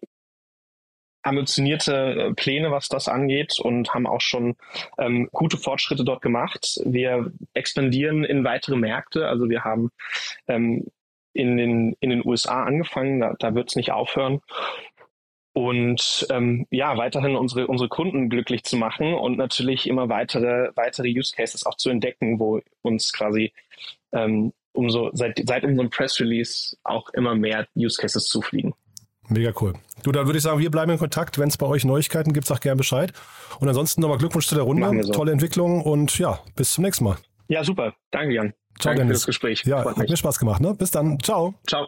ambitionierte 1.22 1.94
äh, 1.94 2.34
Pläne, 2.34 2.72
was 2.72 2.88
das 2.88 3.08
angeht 3.08 3.60
und 3.60 3.94
haben 3.94 4.08
auch 4.08 4.22
schon 4.22 4.56
ähm, 4.98 5.30
gute 5.32 5.58
Fortschritte 5.58 6.04
dort 6.04 6.22
gemacht. 6.22 6.80
Wir 6.86 7.32
expandieren 7.54 8.24
in 8.24 8.44
weitere 8.44 8.78
Märkte. 8.78 9.28
Also 9.28 9.50
wir 9.50 9.64
haben 9.64 9.92
ähm, 10.48 10.88
in 11.34 11.58
den, 11.58 11.96
in 12.00 12.10
den 12.10 12.26
USA 12.26 12.64
angefangen, 12.64 13.20
da, 13.20 13.36
da 13.40 13.56
wird 13.56 13.70
es 13.70 13.76
nicht 13.76 13.92
aufhören. 13.92 14.42
Und 15.54 16.28
ähm, 16.30 16.68
ja, 16.70 16.96
weiterhin 16.98 17.36
unsere, 17.36 17.68
unsere 17.68 17.90
Kunden 17.90 18.30
glücklich 18.30 18.64
zu 18.64 18.78
machen 18.78 19.14
und 19.14 19.38
natürlich 19.38 19.88
immer 19.88 20.08
weitere, 20.08 20.72
weitere 20.76 21.10
Use 21.10 21.34
Cases 21.36 21.66
auch 21.66 21.76
zu 21.76 21.90
entdecken, 21.90 22.40
wo 22.40 22.62
uns 22.82 23.12
quasi 23.12 23.52
ähm, 24.12 24.54
umso 24.74 25.10
seit, 25.14 25.42
seit 25.46 25.64
unserem 25.64 25.90
Press 25.90 26.20
Release 26.20 26.78
auch 26.84 27.10
immer 27.10 27.36
mehr 27.36 27.68
Use 27.76 28.00
Cases 28.00 28.26
zufliegen. 28.26 28.74
Mega 29.28 29.52
cool. 29.62 29.74
Du, 30.04 30.12
dann 30.12 30.26
würde 30.26 30.38
ich 30.38 30.44
sagen, 30.44 30.60
wir 30.60 30.72
bleiben 30.72 30.92
in 30.92 30.98
Kontakt. 30.98 31.38
Wenn 31.38 31.50
es 31.50 31.58
bei 31.58 31.66
euch 31.66 31.86
Neuigkeiten 31.86 32.34
gibt, 32.34 32.48
sag 32.48 32.62
gerne 32.62 32.78
Bescheid. 32.78 33.14
Und 33.60 33.68
ansonsten 33.68 34.02
nochmal 34.02 34.18
Glückwunsch 34.18 34.48
zu 34.48 34.56
der 34.56 34.64
Runde. 34.64 35.04
So. 35.04 35.12
Tolle 35.12 35.32
Entwicklung 35.32 35.82
und 35.82 36.18
ja, 36.18 36.40
bis 36.56 36.74
zum 36.74 36.84
nächsten 36.84 37.04
Mal. 37.04 37.18
Ja, 37.48 37.64
super. 37.64 37.94
Danke, 38.12 38.34
Jan. 38.34 38.54
Ciao, 38.80 38.92
Danke 38.92 39.02
Dennis. 39.02 39.12
für 39.12 39.20
das 39.20 39.26
Gespräch. 39.26 39.64
Ja, 39.66 39.84
hat 39.84 39.98
mir 39.98 40.18
Spaß 40.18 40.40
gemacht. 40.40 40.62
Ne? 40.62 40.74
Bis 40.74 40.92
dann. 40.92 41.20
Ciao. 41.22 41.54
Ciao. 41.68 41.86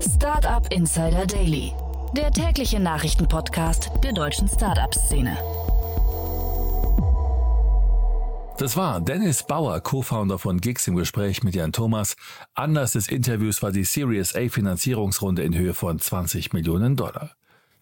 Startup 0.00 0.72
Insider 0.72 1.26
Daily, 1.26 1.72
der 2.16 2.30
tägliche 2.30 2.78
Nachrichtenpodcast 2.78 3.90
der 4.02 4.12
deutschen 4.12 4.48
Startup-Szene. 4.48 5.36
Das 8.58 8.76
war 8.76 9.00
Dennis 9.00 9.44
Bauer, 9.44 9.80
Co-Founder 9.80 10.38
von 10.38 10.60
Gigs 10.60 10.86
im 10.88 10.96
Gespräch 10.96 11.44
mit 11.44 11.54
Jan 11.54 11.72
Thomas. 11.72 12.16
Anlass 12.54 12.92
des 12.92 13.08
Interviews 13.08 13.62
war 13.62 13.70
die 13.70 13.84
Series 13.84 14.34
A 14.34 14.48
Finanzierungsrunde 14.48 15.42
in 15.42 15.56
Höhe 15.56 15.74
von 15.74 15.98
20 15.98 16.52
Millionen 16.52 16.96
Dollar. 16.96 17.32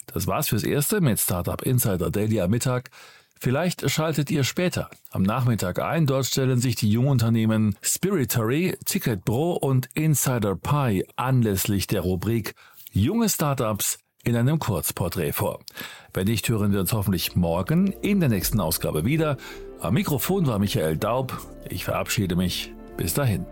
Das 0.07 0.27
war's 0.27 0.49
fürs 0.49 0.65
Erste 0.65 1.01
mit 1.01 1.19
Startup 1.19 1.61
Insider 1.63 2.11
Daily 2.11 2.41
am 2.41 2.51
Mittag. 2.51 2.91
Vielleicht 3.39 3.89
schaltet 3.91 4.31
ihr 4.31 4.45
später 4.45 4.91
am 5.11 5.23
Nachmittag 5.23 5.79
ein. 5.79 6.07
Dort 6.07 6.27
stellen 6.27 6.59
sich 6.59 6.77
die 6.77 6.91
Jungunternehmen 6.91 7.77
Spiritory, 7.83 8.77
Ticket 8.85 9.25
Pro 9.25 9.53
und 9.53 9.89
Insider 9.95 10.57
Pi 10.57 11.05
anlässlich 11.17 11.87
der 11.87 12.01
Rubrik 12.01 12.55
Junge 12.93 13.29
Startups 13.29 13.99
in 14.25 14.37
einem 14.37 14.59
Kurzporträt 14.59 15.33
vor. 15.33 15.61
Wenn 16.13 16.27
nicht, 16.27 16.49
hören 16.49 16.73
wir 16.73 16.81
uns 16.81 16.93
hoffentlich 16.93 17.37
morgen 17.37 17.93
in 18.03 18.21
der 18.21 18.29
nächsten 18.29 18.61
Ausgabe 18.61 19.05
wieder. 19.05 19.37
Am 19.81 19.95
Mikrofon 19.95 20.47
war 20.47 20.59
Michael 20.59 20.97
Daub. 20.97 21.39
Ich 21.69 21.85
verabschiede 21.85 22.37
mich. 22.37 22.73
Bis 22.97 23.15
dahin. 23.15 23.47